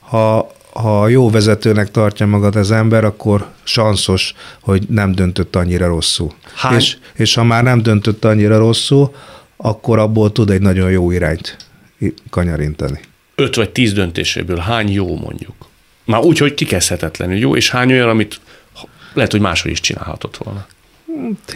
[0.00, 6.32] ha, ha jó vezetőnek tartja magad az ember, akkor sanszos, hogy nem döntött annyira rosszul.
[6.54, 6.76] Hány?
[6.76, 9.14] És, és ha már nem döntött annyira rosszul,
[9.56, 11.65] akkor abból tud egy nagyon jó irányt
[12.30, 13.00] kanyarintani.
[13.34, 15.68] Öt vagy tíz döntéséből hány jó mondjuk?
[16.04, 18.40] Már úgy, hogy kikezdhetetlenül jó, és hány olyan, amit
[19.12, 20.66] lehet, hogy máshogy is csinálhatott volna.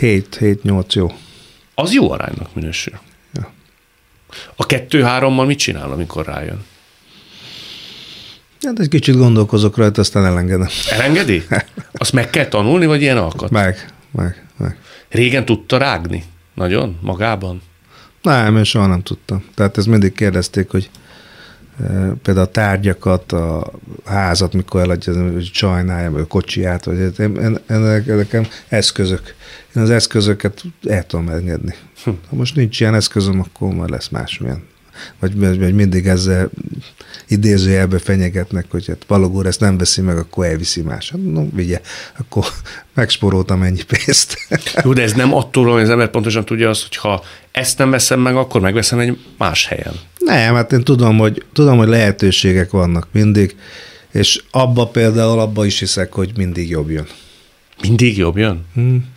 [0.01, 1.13] 7-8 jó.
[1.75, 2.95] Az jó aránynak minősül.
[3.33, 3.53] Ja.
[4.57, 6.65] A kettő-hárommal mit csinál, amikor rájön?
[8.63, 10.69] Hát egy kicsit gondolkozok rajta, aztán elengedem.
[10.91, 11.43] Elengedi?
[11.93, 13.51] Azt meg kell tanulni, vagy ilyen alkat?
[13.51, 14.79] Meg, meg, meg.
[15.09, 16.25] Régen tudta rágni?
[16.55, 16.99] Nagyon?
[17.01, 17.63] Magában?
[18.23, 19.45] Nem, én soha nem tudtam.
[19.55, 20.91] Tehát ez mindig kérdezték, hogy
[21.81, 21.87] e,
[22.23, 23.73] például a tárgyakat, a
[24.05, 29.35] házat, mikor eladja, hogy sajnálja, vagy a kocsiját, vagy én, én, én, nekem eszközök.
[29.77, 31.75] Én az eszközöket el tudom engedni.
[32.05, 32.11] Hm.
[32.29, 34.63] Ha most nincs ilyen eszközöm, akkor már lesz másmilyen
[35.21, 36.51] vagy, vagy mindig ezzel
[37.29, 41.11] idézőjelbe fenyegetnek, hogy hát Balogór ezt nem veszi meg, akkor elviszi más.
[41.11, 41.81] Hát, no, vigye,
[42.19, 42.47] akkor
[42.95, 44.37] megsporoltam ennyi pénzt.
[44.85, 47.23] Jó, de ez nem attól, hogy az ember pontosan tudja azt, hogy ha
[47.53, 49.95] ezt nem veszem meg, akkor megveszem egy más helyen.
[50.19, 53.57] Nem, hát én tudom, hogy, tudom, hogy lehetőségek vannak mindig,
[54.11, 57.07] és abba például, abba is hiszek, hogy mindig jobb jön.
[57.83, 58.65] Mindig jobb jön?
[58.75, 59.10] Hmm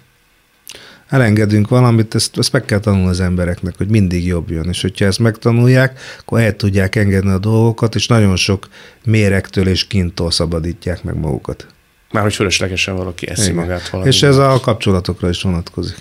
[1.13, 4.67] elengedünk valamit, ezt, ezt meg kell tanulni az embereknek, hogy mindig jobb jön.
[4.69, 8.67] És hogyha ezt megtanulják, akkor el tudják engedni a dolgokat, és nagyon sok
[9.03, 11.67] mérektől és kintól szabadítják meg magukat.
[12.11, 13.55] Már hogy fölöslegesen valaki eszi Igen.
[13.55, 14.09] magát valami.
[14.09, 15.97] És ez a kapcsolatokra is vonatkozik.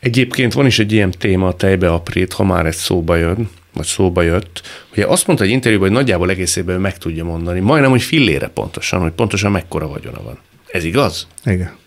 [0.00, 3.86] Egyébként van is egy ilyen téma a tejbe aprét, ha már ez szóba jön, vagy
[3.86, 4.62] szóba jött.
[4.92, 9.00] Ugye azt mondta egy interjúban, hogy nagyjából egészében meg tudja mondani, majdnem, hogy fillére pontosan,
[9.00, 10.38] hogy pontosan mekkora vagyona van.
[10.66, 11.26] Ez igaz?
[11.44, 11.80] Igen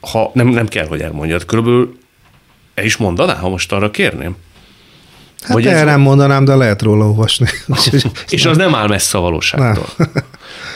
[0.00, 1.98] ha nem, nem kell, hogy elmondjad, körülbelül
[2.74, 4.36] el is mondaná, ha most arra kérném?
[5.42, 7.46] Hát Vagy el nem mondanám, de lehet róla olvasni.
[8.28, 9.86] és az nem áll messze a valóságtól.
[9.96, 10.10] Nem.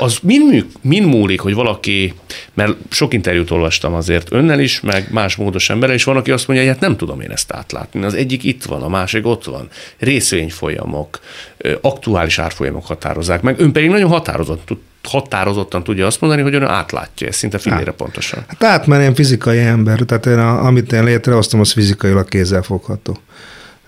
[0.00, 2.14] Az mind, mind múlik, hogy valaki,
[2.54, 6.46] mert sok interjút olvastam azért önnel is, meg más módos emberrel, és van, aki azt
[6.46, 8.04] mondja, hogy hát nem tudom én ezt átlátni.
[8.04, 9.68] Az egyik itt van, a másik ott van.
[9.98, 11.20] Részvényfolyamok,
[11.80, 13.60] aktuális árfolyamok határozzák meg.
[13.60, 17.92] Ön pedig nagyon határozott tud határozottan tudja azt mondani, hogy ön átlátja ezt szinte fillére
[17.92, 18.44] pontosan.
[18.46, 23.18] Hát át, mert én fizikai ember, tehát én a, amit én létrehoztam, az fizikailag kézzelfogható.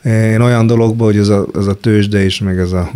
[0.05, 2.91] Én olyan dologban, hogy ez a, ez a tőzsde is, meg ez a,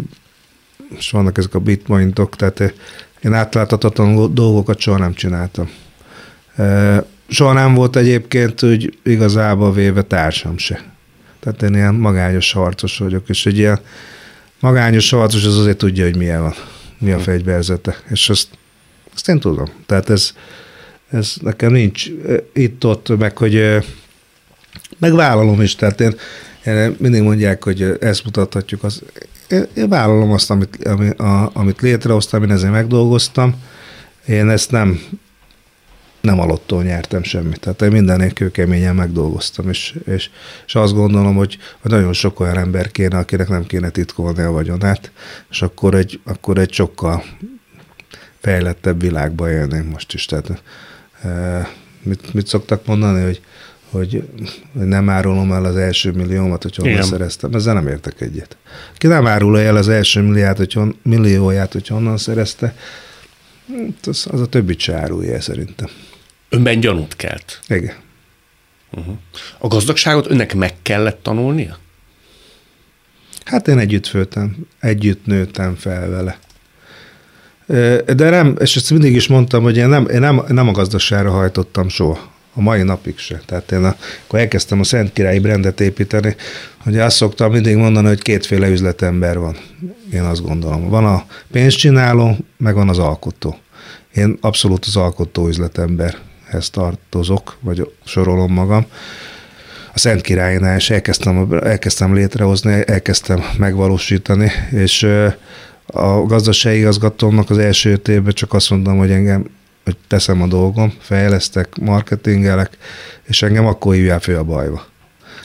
[0.96, 2.74] és vannak ezek a bitpointok, tehát
[3.22, 5.70] én átláthatatlan dolgokat soha nem csináltam.
[7.28, 10.94] Soha nem volt egyébként, hogy igazából véve társam se.
[11.40, 13.80] Tehát én ilyen magányos harcos vagyok, és egy ilyen
[14.60, 16.54] magányos harcos az azért tudja, hogy milyen van
[16.98, 18.48] mi a fegyverzete, és azt,
[19.14, 19.68] azt én tudom.
[19.86, 20.32] Tehát ez,
[21.10, 22.06] ez nekem nincs
[22.52, 23.84] itt-ott, meg hogy
[24.98, 26.14] megvállalom is, tehát én,
[26.64, 29.02] én mindig mondják, hogy ezt mutathatjuk, az,
[29.48, 33.54] én, vállalom azt, amit, ami, a, amit létrehoztam, én ezért megdolgoztam,
[34.26, 35.00] én ezt nem
[36.26, 37.60] nem alattól nyertem semmit.
[37.60, 40.30] Tehát én mindennél kőkeményen megdolgoztam, és, és,
[40.66, 45.10] és azt gondolom, hogy, nagyon sok olyan ember kéne, akinek nem kéne titkolni a vagyonát,
[45.50, 47.24] és akkor egy, akkor egy sokkal
[48.40, 50.24] fejlettebb világban élnénk most is.
[50.24, 50.62] Tehát,
[51.22, 51.68] e,
[52.02, 53.40] mit, mit szoktak mondani, hogy,
[53.96, 54.28] hogy,
[54.72, 57.04] nem árulom el az első milliómat, hogy honnan Igen.
[57.04, 57.54] szereztem.
[57.54, 58.56] Ezzel nem értek egyet.
[58.96, 62.76] Ki nem árulja el az első millióját, hogy hon, millióját, hogy honnan szerezte,
[63.68, 65.88] hát az, az a többit se árulja el szerintem.
[66.48, 67.60] Önben gyanút kelt.
[67.68, 67.94] Igen.
[68.90, 69.16] Uh-huh.
[69.58, 71.78] A gazdagságot önnek meg kellett tanulnia?
[73.44, 76.38] Hát én együtt föltem, együtt nőttem fel vele.
[78.14, 81.30] De nem, és ezt mindig is mondtam, hogy én nem, én nem, nem a gazdaságra
[81.30, 82.34] hajtottam soha.
[82.58, 83.40] A mai napig se.
[83.46, 86.36] Tehát én a, akkor elkezdtem a Szent Királyi brendet építeni,
[86.78, 89.56] hogy azt szoktam mindig mondani, hogy kétféle üzletember van.
[90.12, 90.88] Én azt gondolom.
[90.88, 93.58] Van a pénzcsináló, meg van az alkotó.
[94.14, 96.16] Én abszolút az alkotó üzletember
[96.48, 98.86] hez tartozok, vagy sorolom magam.
[99.94, 105.02] A Szent Királynál is elkezdtem, elkezdtem létrehozni, elkezdtem megvalósítani, és
[105.86, 109.44] a gazdasági igazgatómnak az első öt évben csak azt mondtam, hogy engem
[109.86, 112.78] hogy teszem a dolgom, fejlesztek, marketingelek,
[113.24, 114.86] és engem akkor hívják fő a bajba.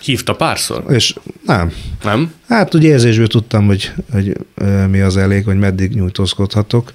[0.02, 0.84] Hívta párszor?
[0.90, 1.16] És
[1.46, 1.74] nem.
[2.04, 2.34] Nem?
[2.48, 4.38] Hát ugye érzésből tudtam, hogy, hogy
[4.90, 6.94] mi az elég, hogy meddig nyújtózkodhatok,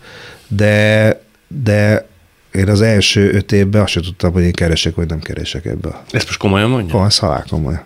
[0.48, 1.20] de,
[1.62, 2.06] de
[2.52, 5.88] én az első öt évben azt sem tudtam, hogy én keresek, vagy nem keresek ebbe.
[6.10, 6.98] Ezt most komolyan mondja?
[6.98, 7.82] Ha, ez halál komolyan.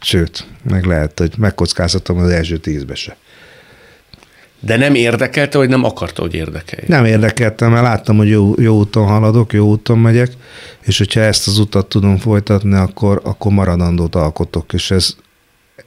[0.00, 3.16] Sőt, meg lehet, hogy megkockáztatom az első tízbe se.
[4.60, 6.82] De nem érdekelte, vagy nem akarta, hogy érdekelj?
[6.86, 10.30] Nem érdekelte, mert láttam, hogy jó, jó úton haladok, jó úton megyek,
[10.80, 15.16] és hogyha ezt az utat tudom folytatni, akkor, akkor maradandót alkotok, és ez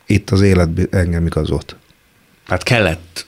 [0.05, 1.75] itt az élet engem igazolt.
[2.47, 3.25] Hát kellett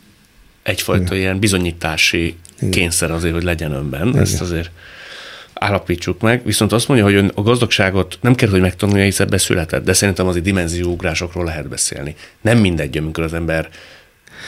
[0.63, 1.17] egyfajta Igen.
[1.17, 2.71] ilyen bizonyítási igen.
[2.71, 4.07] kényszer azért, hogy legyen önben.
[4.07, 4.21] Igen.
[4.21, 4.71] Ezt azért
[5.53, 6.45] állapítsuk meg.
[6.45, 10.27] Viszont azt mondja, hogy ön a gazdagságot nem kell, hogy megtanulja, hiszen beszületett, de szerintem
[10.27, 12.15] azért dimenzióugrásokról lehet beszélni.
[12.41, 13.69] Nem mindegy, amikor az ember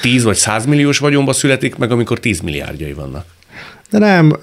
[0.02, 3.26] 10 vagy 100 milliós vagyonba születik, meg amikor 10 milliárdjai vannak.
[3.89, 4.38] De nem,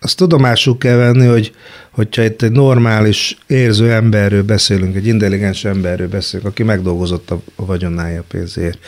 [0.00, 1.54] azt tudomásul kell venni, hogy
[1.90, 8.24] hogyha itt egy normális, érző emberről beszélünk, egy intelligens emberről beszélünk, aki megdolgozott a, vagyonája
[8.28, 8.78] pénzért.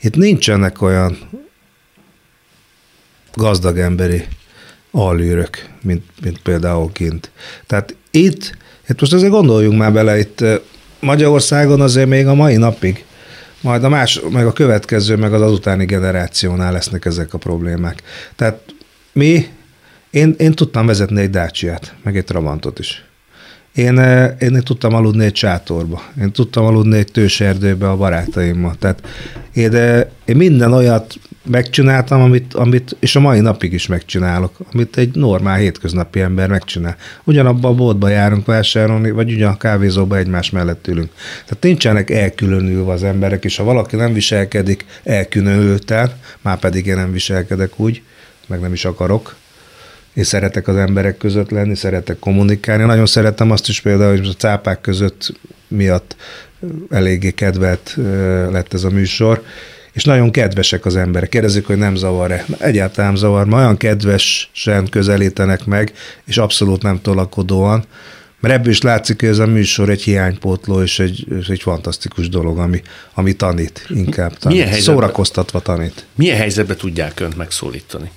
[0.00, 1.18] Itt nincsenek olyan
[3.34, 4.24] gazdag emberi
[4.90, 7.30] alűrök, mint, mint például kint.
[7.66, 8.56] Tehát itt,
[8.88, 10.44] itt most azért gondoljunk már bele, itt
[11.00, 13.04] Magyarországon azért még a mai napig,
[13.64, 18.02] majd a más, meg a következő, meg az azutáni generációnál lesznek ezek a problémák.
[18.36, 18.60] Tehát
[19.12, 19.46] mi,
[20.10, 23.04] én, én tudtam vezetni egy dácsiát, meg egy Trabantot is.
[23.74, 23.98] Én,
[24.38, 28.74] én tudtam aludni egy sátorba, én tudtam aludni egy tőserdőbe a barátaimmal.
[28.78, 29.02] Tehát
[29.52, 29.72] én,
[30.24, 35.56] én minden olyat megcsináltam, amit, amit, és a mai napig is megcsinálok, amit egy normál
[35.56, 36.96] hétköznapi ember megcsinál.
[37.24, 41.10] Ugyanabban a boltba járunk vásárolni, vagy ugyan a kávézóba egymás mellett ülünk.
[41.44, 47.12] Tehát nincsenek elkülönülve az emberek, és ha valaki nem viselkedik elkülönülten, már pedig én nem
[47.12, 48.02] viselkedek úgy,
[48.46, 49.34] meg nem is akarok,
[50.14, 52.84] én szeretek az emberek között lenni, szeretek kommunikálni.
[52.84, 55.32] Nagyon szeretem azt is például, hogy a cápák között
[55.68, 56.16] miatt
[56.90, 57.94] eléggé kedvelt
[58.50, 59.42] lett ez a műsor,
[59.94, 61.28] és nagyon kedvesek az emberek.
[61.28, 62.44] Kérdezik, hogy nem zavar-e.
[62.58, 65.92] Egyáltalán zavar, ma olyan kedvesen közelítenek meg,
[66.24, 67.84] és abszolút nem tolakodóan,
[68.40, 72.58] mert ebből is látszik, hogy ez a műsor egy hiánypótló, és egy, egy fantasztikus dolog,
[72.58, 72.82] ami,
[73.14, 74.58] ami tanít, inkább tanít.
[74.58, 76.06] Milyen Szórakoztatva tanít.
[76.14, 78.10] Milyen helyzetben tudják önt megszólítani?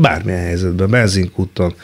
[0.00, 1.74] Bármilyen helyzetben, benzinkúton,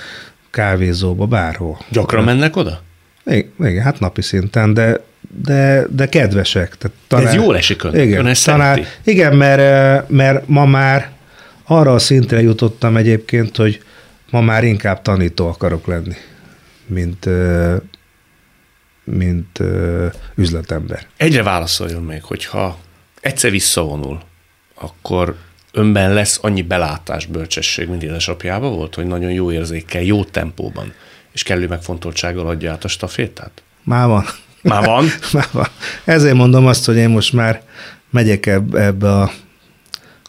[0.51, 1.79] kávézóba, bárhol.
[1.91, 2.83] Gyakran mennek oda?
[3.25, 5.01] Igen, igen hát napi szinten, de
[5.41, 6.77] de, de kedvesek.
[6.77, 7.95] Tehát tanár, ez jól esik ön.
[7.95, 11.11] Igen, ön tanár, igen mert, mert ma már
[11.65, 13.83] arra a szintre jutottam egyébként, hogy
[14.31, 16.15] ma már inkább tanító akarok lenni,
[16.87, 17.29] mint,
[19.05, 19.59] mint
[20.35, 21.07] üzletember.
[21.17, 22.79] Egyre válaszoljon még, hogyha
[23.21, 24.21] egyszer visszavonul,
[24.75, 25.37] akkor
[25.73, 30.93] önben lesz annyi belátás, bölcsesség, mint édesapjában volt, hogy nagyon jó érzékkel, jó tempóban
[31.33, 33.63] és kellő megfontoltsággal adja át a stafétát?
[33.83, 34.25] Már van.
[34.63, 35.05] Már van?
[35.33, 35.69] Már van.
[36.05, 37.63] Ezért mondom azt, hogy én most már
[38.11, 39.31] megyek ebbe a,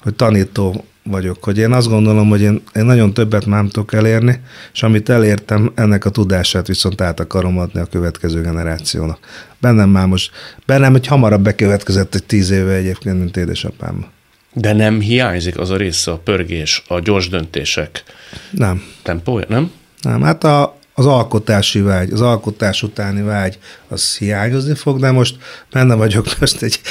[0.01, 4.41] hogy tanító vagyok, hogy én azt gondolom, hogy én, én nagyon többet már tudok elérni,
[4.73, 9.19] és amit elértem, ennek a tudását viszont át akarom adni a következő generációnak.
[9.59, 10.31] Bennem már most,
[10.65, 14.05] bennem hogy hamarabb bekövetkezett egy tíz éve egyébként, mint édesapám.
[14.53, 18.03] De nem hiányzik az a része, a pörgés, a gyors döntések
[18.51, 18.84] nem.
[19.01, 19.71] tempója, nem?
[20.01, 25.37] Nem, hát a, az alkotási vágy, az alkotás utáni vágy, az hiányozni fog, de most
[25.71, 26.81] benne vagyok most egy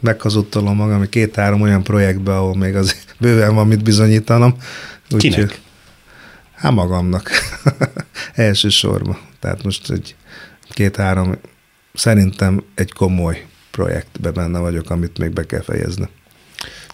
[0.00, 4.56] meghazudtolom magam, két-három olyan projektbe, ahol még az bőven van mit bizonyítanom.
[5.10, 5.60] Úgy, Kinek?
[6.54, 7.30] Hát magamnak.
[8.34, 9.18] Elsősorban.
[9.40, 10.14] Tehát most egy
[10.70, 11.38] két-három,
[11.94, 16.08] szerintem egy komoly projektbe benne vagyok, amit még be kell fejezni.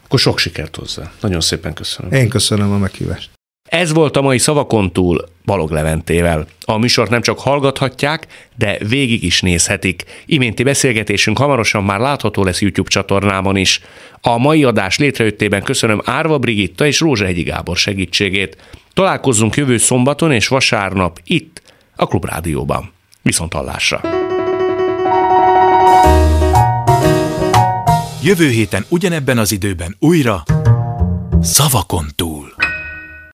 [0.05, 1.13] Akkor sok sikert hozzá.
[1.21, 2.13] Nagyon szépen köszönöm.
[2.13, 3.36] Én köszönöm a meghívást.
[3.67, 6.47] Ez volt a mai Szavakon túl Balog Leventével.
[6.65, 10.05] A műsort nem csak hallgathatják, de végig is nézhetik.
[10.27, 13.81] Iménti beszélgetésünk hamarosan már látható lesz YouTube csatornában is.
[14.21, 18.57] A mai adás létrejöttében köszönöm Árva Brigitta és Rózsehegyi Gábor segítségét.
[18.93, 21.63] Találkozzunk jövő szombaton és vasárnap itt,
[21.97, 22.93] a Klubrádióban.
[23.23, 24.01] Viszont hallásra!
[28.23, 30.43] Jövő héten ugyanebben az időben újra
[31.41, 32.56] Szavakon túl.